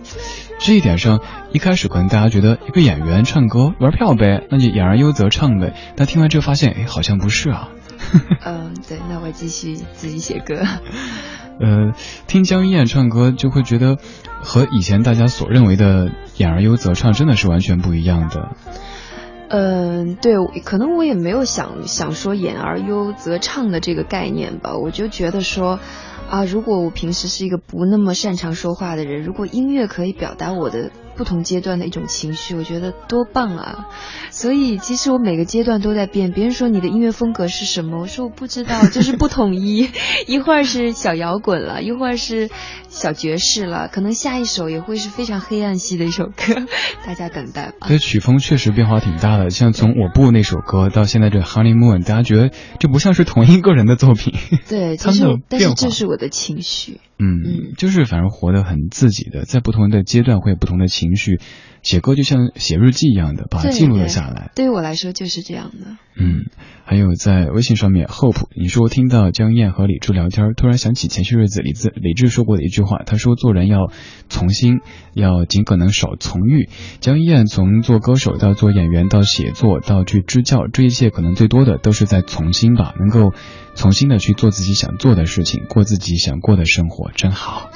[0.60, 1.20] 这一点上，
[1.52, 5.74] 一开始可能大家觉得一个演员唱歌玩票呗，那就演而优则唱呗。
[5.96, 7.70] 但听完之后发现，哎，好像不是啊。
[8.46, 10.56] 嗯，对，那我继续自己写歌。
[11.60, 11.94] 呃，
[12.28, 13.98] 听江一燕唱歌就会觉得
[14.42, 18.50] 和以前大家所认为的演而优则唱真的是完全不一样的。
[19.48, 20.34] 嗯，对，
[20.64, 25.80] 可能我也没有想想说演而优则唱的这个概念吧，我就觉得说，
[26.30, 33.88] 啊，如果我平时是一个不那么擅长说话的人，如果音乐可以表达我的不同阶段的一种情绪，我觉得多棒啊！
[34.32, 36.32] 所以其实我每个阶段都在变。
[36.32, 39.90] 别人说你的音乐风格是什么，我说我不知道，就是不统一，
[40.28, 42.50] 一会儿是小摇滚了，一会儿是
[42.90, 46.66] 小爵士了，可能下一首也会是非常黑暗系的一首歌，
[47.06, 47.88] 大家等待吧。
[47.88, 54.34] 这曲风确实变化挺大的，像从我不那首歌到现在这 Honeymoon，大家觉得这不像是同一个人的作品。
[54.68, 57.00] 对，其实但是这是我的情绪。
[57.18, 61.40] 嗯，就是反而活得很自己的，在不同的阶段会有不同的情绪。
[61.82, 64.52] 写歌就像写日记一样的，把它记录了下来。
[64.56, 65.98] 对于我来说就是这样的。
[66.18, 66.46] 嗯，
[66.84, 73.92] 还有在微信上面，Hope，你说听到江燕和李志聊天，突然想起前些日子李志李志说过的一句话，他说做人要
[74.30, 74.80] 从心，
[75.14, 76.70] 要尽可能少从欲。
[77.02, 83.36] 江燕从做歌手到做演员到写作到去支教，这一切可能最多的都是在从心吧，能够
[83.76, 87.70] 重新的去做自己想做的事情，过自己想过的生活，真好。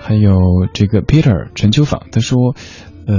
[0.00, 2.54] 还有这个 Peter 陈秋芳，他说，
[3.06, 3.16] 呃，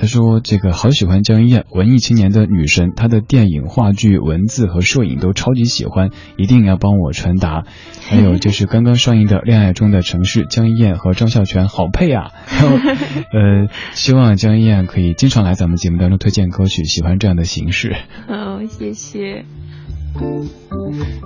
[0.00, 7.64] 他说这个好喜欢江一燕，文艺青年的女神，她的电影、话剧、文字和摄影都超级喜欢，一定要帮我传达。
[8.08, 12.32] 还有就是刚刚上映的《恋爱中的城市》，江一燕和张孝全好配啊。
[12.50, 17.94] 然后呃，希望江一燕可以经常来咱们节目当中推荐歌曲，喜欢这样的形式。
[18.26, 19.44] 哦，谢谢。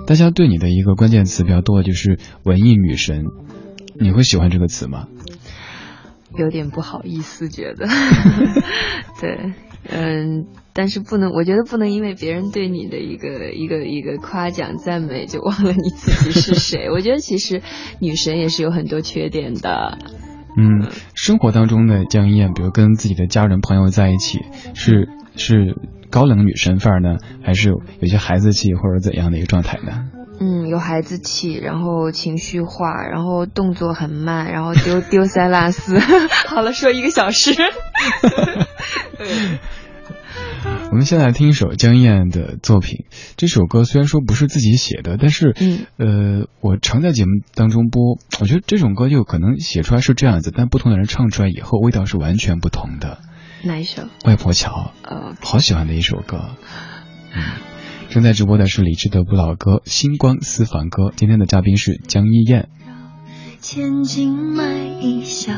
[0.05, 3.23] 大家对你的一个关键词比较多的就是文艺女神，
[3.97, 5.07] 你会喜欢这个词吗？
[6.37, 7.87] 有点不好意思，觉得，
[9.21, 9.53] 对，
[9.89, 16.89] 嗯，但是不能，我觉得不能因为别人对你的一个一个一个夸奖赞美，就忘了你自己是谁。
[16.93, 17.61] 我觉得其实
[17.99, 19.97] 女神也是有很多缺点的。
[20.57, 24.39] 嗯，生活当中的江一燕，比如跟自己的家人朋友在一起，
[24.73, 25.75] 是是
[26.09, 27.69] 高冷女神范儿呢，还是
[27.99, 30.09] 有些孩子气或者怎样的一个状态呢？
[30.39, 35.97] 嗯，有孩子气，然后情绪化，然后动作很慢，然后丢 丢三落四。
[35.99, 37.53] 好了，说一个小时。
[40.91, 43.05] 我们先来听一首江燕的作品。
[43.37, 48.17] 这首歌虽然说不是自己写的，但是，嗯，呃，我常在节目当中播。
[48.39, 53.19] 我觉得这种歌就可能写出来是这样子，但不同的人唱出来以后，味道是完全不同的。
[53.63, 54.03] 哪一首？
[54.25, 54.91] 外婆桥。
[55.03, 56.55] 呃，好喜欢的一首歌。
[57.35, 57.43] 嗯。
[58.15, 62.69] 正在直播的是李志的不老歌《星光私房歌》，今天的嘉宾是江一燕。
[63.59, 65.51] 千金买一笑，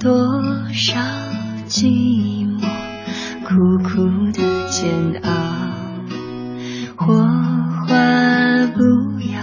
[0.00, 0.10] 多
[0.72, 1.00] 少
[1.68, 1.84] 寂
[2.44, 2.62] 寞，
[3.44, 4.90] 苦苦的煎
[5.22, 5.30] 熬。
[6.96, 7.14] 火
[7.86, 8.82] 花不
[9.22, 9.38] 要，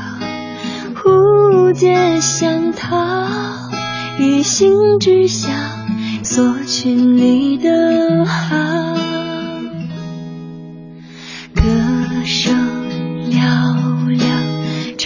[0.93, 3.16] 蝴蝶想逃，
[4.20, 5.56] 一心只想
[6.22, 9.14] 索取你的好。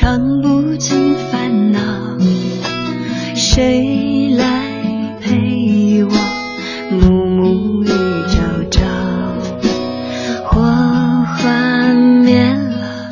[0.02, 1.82] 唱不尽烦恼。
[3.36, 4.46] 谁来
[5.20, 6.12] 陪我？
[6.90, 7.88] 暮暮与
[8.30, 8.40] 朝
[8.72, 8.80] 朝。
[10.46, 11.94] 火花
[12.24, 13.10] 灭了，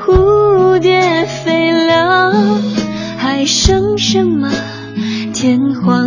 [0.00, 2.30] 蝴蝶飞了，
[3.16, 4.50] 还剩什么？
[5.32, 6.01] 天荒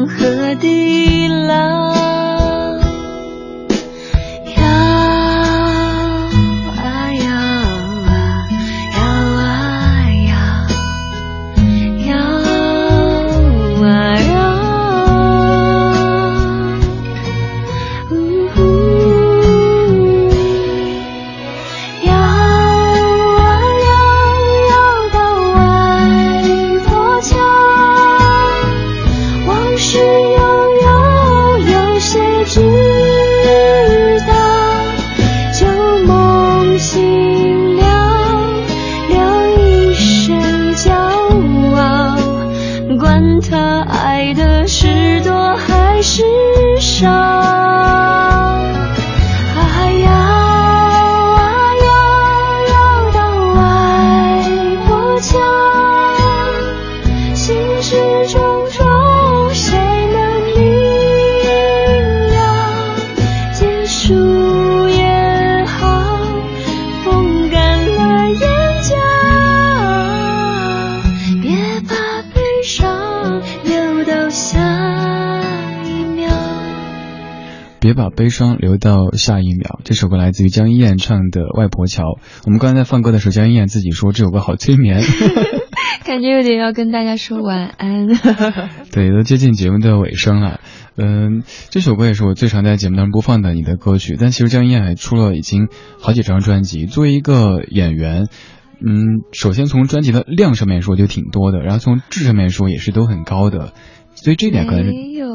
[79.18, 79.80] 下一秒。
[79.84, 82.04] 这首歌来自于江一燕唱的《外婆桥》。
[82.46, 85.02] 我们刚才在放歌的时候，江一燕自己说这首歌好催眠，
[86.06, 88.08] 感觉有点要跟大家说晚安。
[88.92, 90.60] 对，都接近节目的尾声了。
[90.98, 94.16] 嗯，这首歌也是我最常在节目当中播放的你的歌曲。
[94.20, 95.68] 但其实江一燕还出了已经
[96.00, 96.86] 好几张专辑。
[96.86, 98.28] 作为一个演员，
[98.80, 103.74] 嗯，首先从专辑的量上面说就挺多的，然后从质上面说也是都很高的。
[104.14, 105.28] 所以这点可能没有，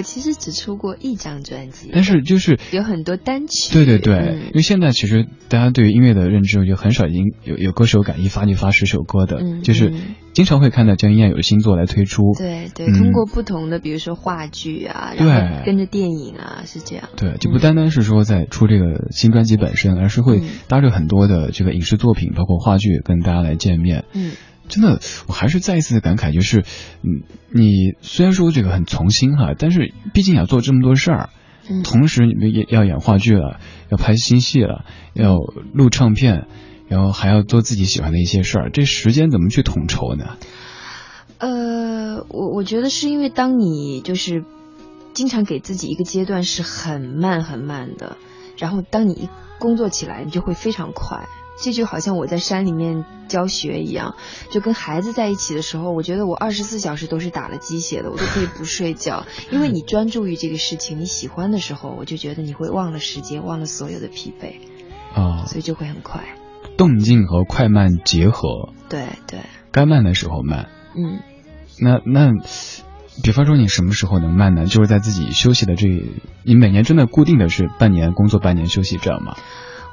[0.00, 3.70] 我其实只出过一张专辑，但是就是有很多单曲。
[3.74, 9.92] 对对对，因为现在其实大家对于音乐的认知，我觉得很少已经有有歌手敢一发就发十首歌的，就是
[10.32, 12.32] 经常会看到江一燕有新作来推出。
[12.38, 17.10] 对对，通过不同的，比如说话剧啊，然后跟着电影啊，是这样。
[17.18, 24.06] 对，就不单单是说在出这个新专辑本身，而是会搭着很多的这个影视作品，包括话剧跟大家来见面。
[24.14, 24.32] 嗯。
[24.70, 26.60] 真的，我还是再一次的感慨，就是，
[27.02, 31.30] 嗯，你虽然说这个很从心哈，但是毕竟要做这么多事儿，
[31.84, 33.60] 同时你们也要演话剧了，
[33.90, 35.36] 要拍新戏了，要
[35.74, 36.46] 录唱片，
[36.88, 40.36] 然后还要做自己喜欢的一些事儿，这时间怎么去统筹呢？
[41.38, 44.44] 呃，我我觉得是因为当你就是
[45.14, 48.16] 经常给自己一个阶段是很慢很慢的，
[48.56, 51.28] 然后当你一工作起来，你就会非常快。
[51.60, 54.14] 这就好像我在山里面教学一样，
[54.50, 64.54] 就跟孩子在一起的时候，我觉得我二十四小时都是打了鸡血的，我都可以不睡觉，因为你专注于这个事情，你喜欢的时候，我就觉得你会忘了时间，忘了所有的疲惫，
[65.14, 66.24] 啊、所以就会很快。
[66.76, 69.40] 动静和快慢结合，对对，
[69.70, 70.68] 该慢的时候慢。
[70.96, 71.20] 嗯。
[71.82, 72.30] 那那，
[73.22, 74.66] 比方说你什么时候能慢呢？
[74.66, 75.86] 就是在自己休息的这，
[76.42, 79.36] 你每年真的固定的是半年工作半年休息这样吗？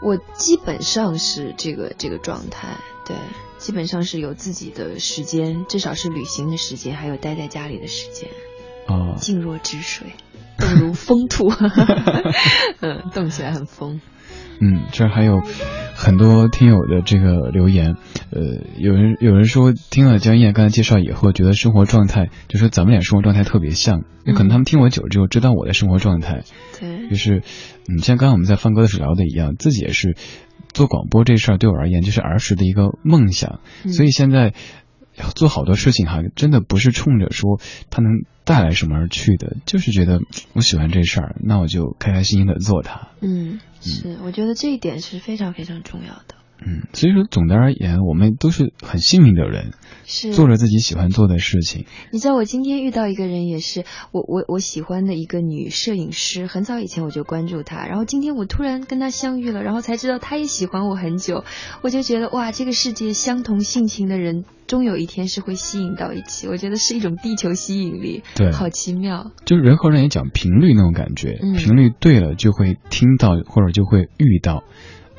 [0.01, 3.15] 我基本上是这个这个状态，对，
[3.57, 8.29] 基本上是有自己的时间，至少是旅行的时间，还有待在家里的时间，
[8.87, 10.13] 哦、静若止水，
[10.57, 11.51] 动如风兔，
[12.81, 13.99] 嗯，动起来很疯。
[14.59, 15.41] 嗯，这儿还有
[15.95, 17.95] 很多听友的这个留言，
[18.31, 18.41] 呃，
[18.77, 26.43] 有人有人说听了江燕刚才介绍以后，觉得生活状态，就说咱们俩生活状态特别像，那可能他们听我久了之后知道我的生活状态，
[26.79, 27.43] 对，就是，
[27.87, 30.15] 嗯，像刚刚我们在放歌的时候聊的一样，自己也是
[30.73, 33.91] 做广播这事儿对我而言就是儿时的一个梦想，嗯。
[33.91, 34.53] 所以现在
[35.35, 37.59] 做好多事情哈，真的不是冲着说
[37.89, 40.21] 它能带来什么而去的，就是觉得
[40.53, 43.09] 我喜欢这事儿，那我就开开心心的做它。
[43.21, 46.36] 嗯，是，我觉得这一点是非常非常重要的。
[46.59, 49.73] 嗯，所以说总的而言，我们都是很幸运的人，
[50.05, 51.85] 是做着自己喜欢做的事情。
[52.11, 61.43] 你知道我今天遇到一个人，也是我我我喜欢的一个女摄影师，很早以前我就关注她，然后今天我突然跟她相遇了，然后才知道她也喜欢我很久，
[61.81, 74.63] 我就觉得哇，这个世界相同性情的人，终有一天是会吸引到一起，我觉得是一种地球吸引力，对好奇妙，就是人和人也讲频率那种感觉，嗯频率对了就会听到或者就会遇到。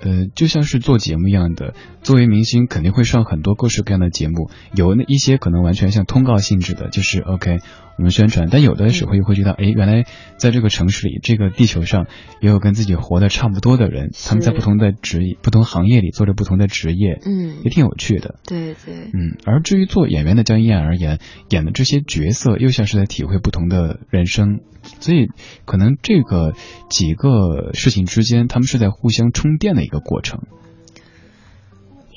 [0.00, 7.58] 呃，就像是做节目一样的，作为明星肯定会上很多各式各样的节目，有那一些可能完全像通告性质的，就是 OK
[7.98, 10.04] 我们宣传，但有的时候又会觉得，哎，原来
[10.36, 12.06] 在这个城市里，这个地球上
[12.40, 18.36] 也有跟自己活得差不多的人，他们在不同的职业、不同行业里做着不同的职业，嗯也，挺有趣的。
[18.46, 21.18] 对对，嗯，而至于做演员的江一燕而言，
[21.50, 24.60] 演的这些角色又像是在体会不同的人生，
[25.00, 25.26] 所以
[25.64, 26.54] 可能这个
[26.88, 30.42] 几个事情之间，他们是在互相充电的一个过程。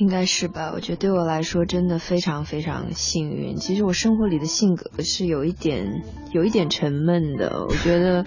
[0.01, 0.71] 应该是吧？
[0.73, 3.55] 我觉得对我来说真的非常非常幸运。
[3.57, 8.25] 其实我生活里的性格是有一点有一点沉闷的，我觉得。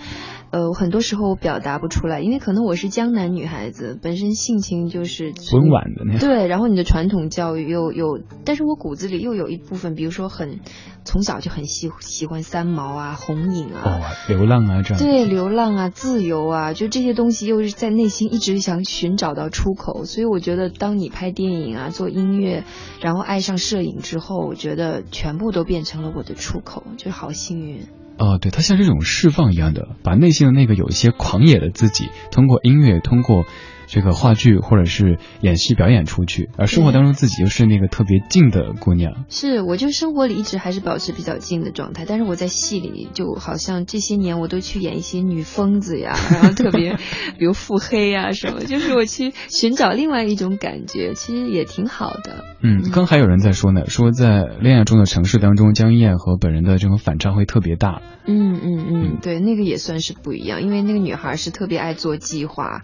[0.55, 6.21] 呃，很多时候我表达不出来，因为可能我是江南女孩子，本身性情就是温婉的那种。
[6.21, 10.61] 对，然后你的传统教育又有，但是我骨子里又有一部分，比如说很
[11.05, 15.03] 从小就很喜喜欢三毛啊、红影啊，哦，流浪啊，这样。
[15.03, 22.63] 对，流浪啊，自由啊，就这些东西又是在内心一直想寻找到出口，所以我觉得当你拍电影啊、做音乐，
[23.03, 27.89] 然后爱上摄影之后，我觉得全部都变成了我的出口，就好幸运。
[28.17, 33.45] 哦，对，它像这种释放一样的，把内心的那个有一些狂野的自己，通过音乐，通过
[33.87, 39.25] 这个话剧或者是演戏表演出去，而生活当中自己又是那个特别静的姑娘。
[39.29, 46.97] 是，我就生活里一直还是保持比较静的状态，但是我在戏里就好像这些年我都去演一些女疯子呀，然后特别
[47.39, 52.45] 比如腹黑呀什么，就是我去寻找另外一种感觉，其实也挺好的。
[52.63, 58.01] 嗯，刚还有人在说呢，说在恋爱中的城市当中，江一燕和本人的这种反差会特别大。
[58.27, 62.83] 嗯嗯嗯嗯，对，那个也算是不一样，因为那个女孩是特别爱做计划，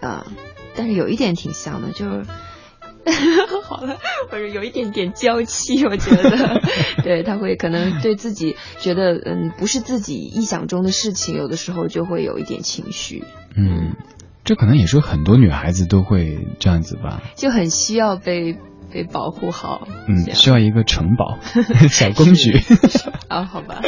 [0.00, 0.26] 啊、
[0.74, 2.24] 但是有一点挺像的，就是。
[3.64, 3.98] 好了，
[4.30, 6.60] 或者有一点点娇气，我觉得，
[7.02, 13.24] 对，他会可能对自己觉得，嗯，不是自己意想中的事情，有的时候就会有一点情绪，
[13.56, 13.96] 嗯，
[14.44, 17.22] 这可能也是很多女孩子都会这样子吧。
[17.34, 18.58] 就很需要被
[18.92, 19.86] 被保护好。
[20.06, 21.38] 嗯，需要一个城堡，
[21.90, 22.60] 小公举。
[23.28, 23.80] 啊， 好吧，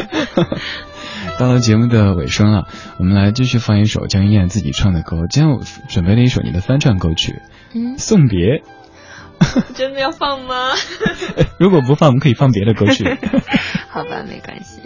[1.39, 2.67] 到了节目的尾声了，
[2.99, 5.27] 我们来继续放一首江一燕自己唱的歌。
[5.29, 7.41] 今天我准备了一首你的翻唱歌曲
[7.75, 8.39] 嗯《送别》，
[9.75, 10.71] 真的要放吗？
[11.59, 13.05] 如果不放，我们可以放别的歌曲。
[13.89, 14.81] 好吧，没关系。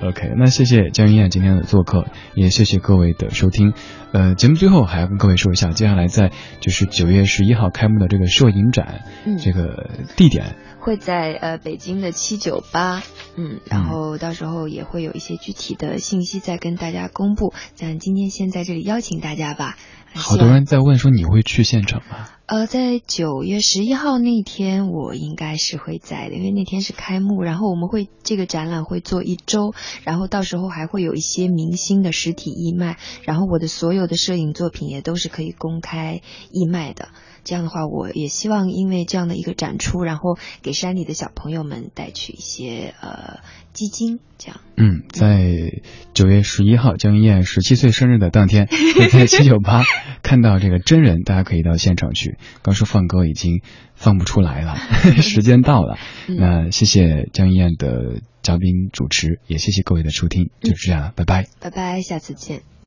[0.00, 3.72] OK，那谢谢江云燕今天的做客，也谢谢各位的收听。
[4.12, 6.30] 呃，节目最后还要跟各位说一下，接下来在
[6.60, 13.02] 就是九月十一号开幕的这个摄影展，嗯这个地点会在呃北京的七九八，
[13.36, 17.54] 嗯，然后到时候也会有一些具体的信息再跟大家公布。
[17.74, 19.76] 咱今天先在这里邀请大家吧。
[20.12, 22.28] 呃好多人在问说你会去现场吗？
[22.46, 29.72] 呃，在九月十一号那天，我应该是会在的，因为那天是开幕，然后我们会这个展览会做一周，
[30.02, 36.20] 然后到时候还会有一些明星的实体义卖，然后我的所有的摄影作品也都是可以公开
[36.50, 37.08] 义卖的。
[37.44, 43.40] 这样的话，我也希望因为这样的一个展出，然后给山里的小朋友们带去一些呃
[43.74, 44.60] 基金这样。
[44.76, 45.82] 嗯，在
[46.14, 49.82] 九月十一号江一燕十七岁生日的当天，可以在七九八
[50.22, 52.38] 看到这个真人，大家可以到现场去。
[52.62, 53.60] 刚说放歌已经
[53.94, 54.76] 放不出来了，
[55.20, 55.98] 时间到了。
[56.28, 61.46] 那谢谢江一燕的嘉宾主持，也谢谢各位的收听，就是这样了，拜拜。
[61.60, 62.62] 拜拜，下次见。